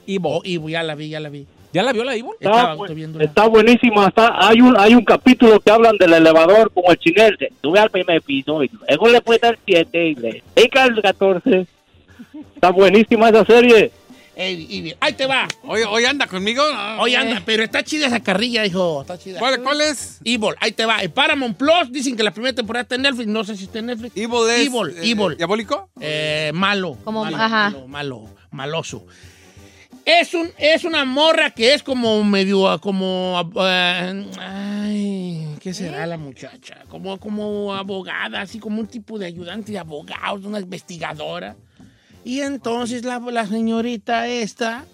[0.07, 0.43] Ivo.
[0.45, 1.47] Ivo, ya la vi, ya la vi.
[1.75, 2.37] ¿Ya la vio la Ivonne?
[2.39, 2.77] Está,
[3.19, 7.37] está buenísima, está, hay un hay un capítulo que hablan del elevador como el chinel,
[7.61, 11.67] sube al primer piso y luego le puede dar 7 y le pica el 14.
[12.55, 13.91] Está buenísima esa serie.
[14.37, 15.47] Ey, ahí te va.
[15.63, 16.63] Hoy, hoy anda conmigo.
[16.73, 16.99] Ah.
[17.01, 19.03] Oye, anda, pero está chida esa carrilla, hijo.
[19.03, 19.39] Está chida.
[19.39, 20.19] ¿Cuál, cuál es?
[20.25, 21.03] Evil, ahí te va.
[21.03, 23.29] En Paramount Plus dicen que la primera temporada está en Netflix.
[23.29, 24.17] No sé si está en Netflix.
[24.17, 24.67] Evil es.
[24.67, 25.37] Evil, eh, Evil.
[25.37, 25.89] ¿Diabólico?
[26.01, 26.99] Eh, malo.
[27.05, 27.71] Como- malo, ajá.
[27.71, 29.07] malo, malo, maloso.
[30.05, 36.19] Es, un, es una morra que es como medio, como, eh, ay, ¿qué será la
[36.19, 36.83] muchacha?
[36.91, 41.57] Como, como abogada, así como un tipo de ayudante de abogados, una investigadora.
[42.25, 44.85] Y entonces la, la señorita esta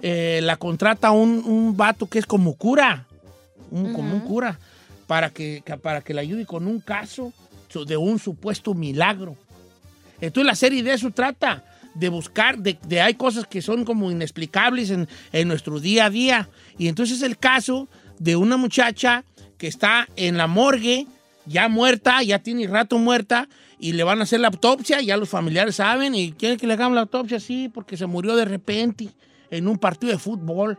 [0.00, 3.06] eh, la contrata un, un vato que es como cura,
[3.70, 4.58] un, como un cura,
[5.06, 7.32] para que, para que le ayude con un caso
[7.86, 9.36] de un supuesto milagro.
[10.20, 14.10] Entonces la serie de eso trata, de buscar, de, de hay cosas que son como
[14.10, 16.48] inexplicables en, en nuestro día a día.
[16.78, 17.88] Y entonces el caso
[18.18, 19.24] de una muchacha
[19.58, 21.06] que está en la morgue,
[21.46, 25.28] ya muerta, ya tiene rato muerta, y le van a hacer la autopsia, ya los
[25.28, 29.10] familiares saben, y quieren que le hagan la autopsia, sí, porque se murió de repente
[29.50, 30.78] en un partido de fútbol.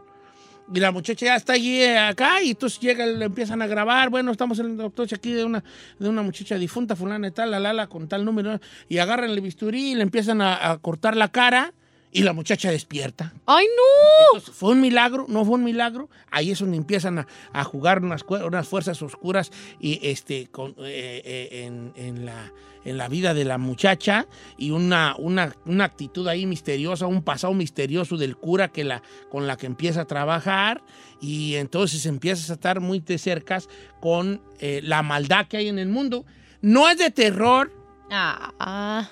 [0.73, 4.09] Y la muchacha ya está allí eh, acá y entonces llega, le empiezan a grabar.
[4.09, 5.63] Bueno, estamos en la autopsia aquí de una,
[5.97, 8.59] de una muchacha difunta, fulana y tal, la lala, con tal número.
[8.89, 11.73] Y agarran el bisturí y le empiezan a, a cortar la cara
[12.11, 13.33] y la muchacha despierta.
[13.45, 14.37] ¡Ay, no!
[14.37, 15.25] Entonces, ¿Fue un milagro?
[15.27, 16.09] ¿No fue un milagro?
[16.31, 18.23] Ahí es donde empiezan a, a jugar unas,
[18.67, 22.51] fuerzas oscuras y este, con, eh, eh, en, en la,
[22.85, 24.27] en la vida de la muchacha
[24.57, 29.45] y una, una, una actitud ahí misteriosa, un pasado misterioso del cura que la, con
[29.45, 30.83] la que empieza a trabajar
[31.19, 33.59] y entonces empiezas a estar muy de cerca
[33.99, 36.25] con eh, la maldad que hay en el mundo.
[36.61, 37.71] No es de terror,
[38.09, 39.09] Ah, ah.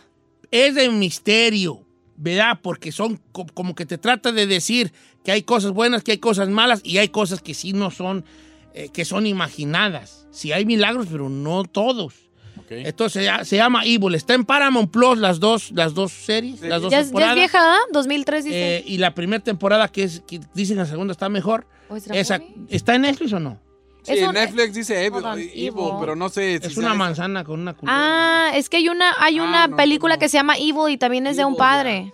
[0.52, 1.85] es de misterio,
[2.18, 2.60] ¿verdad?
[2.62, 4.94] Porque son co- como que te trata de decir
[5.24, 8.24] que hay cosas buenas, que hay cosas malas y hay cosas que sí no son,
[8.74, 10.28] eh, que son imaginadas.
[10.32, 12.14] Sí hay milagros, pero no todos.
[12.70, 14.16] Entonces ya- se llama Evil.
[14.16, 17.08] Está en Paramount Plus las dos, las dos series, las dos Ya, es- ya es
[17.08, 17.36] temporadas.
[17.36, 17.78] vieja, ¿ah?
[17.92, 18.78] 2003 dice.
[18.78, 21.68] Eh, y la primera temporada que es que dicen la segunda está mejor.
[22.70, 23.60] ¿Está en Netflix o no?
[24.06, 26.60] Sí, un- Netflix dice Evil, on, pero no sé.
[26.62, 26.96] si Es una esa.
[26.96, 28.48] manzana con una culebra.
[28.50, 30.20] Ah, es que hay una, hay una no, película no.
[30.20, 32.14] que se llama Evil y también es de un padre.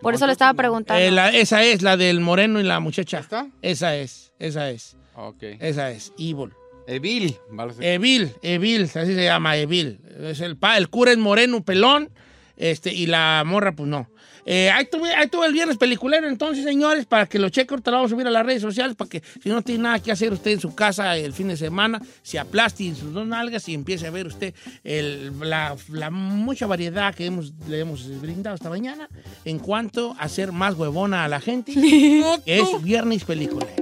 [0.00, 1.00] Por eso le estaba preguntando.
[1.02, 3.20] Eh, la- esa es la del moreno y la muchacha.
[3.20, 3.46] ¿Está?
[3.62, 5.42] Esa es, esa es, Ok.
[5.60, 6.52] esa es, Evil.
[6.88, 7.38] Evil.
[7.80, 10.00] Evil, Evil, así se llama, Evil.
[10.20, 12.10] Es el, pa- el cura es moreno, pelón,
[12.56, 14.08] este, y la morra, pues no.
[14.44, 17.92] Eh, ahí, tuve, ahí tuve el viernes peliculero, entonces, señores, para que lo cheque, ahorita
[17.92, 20.10] lo vamos a subir a las redes sociales, para que si no tiene nada que
[20.10, 23.68] hacer usted en su casa el fin de semana, se aplaste en sus dos nalgas
[23.68, 28.56] y empiece a ver usted el- la, la mucha variedad que hemos, le hemos brindado
[28.56, 29.08] esta mañana
[29.44, 31.72] en cuanto a hacer más huevona a la gente.
[32.46, 33.81] es viernes peliculero.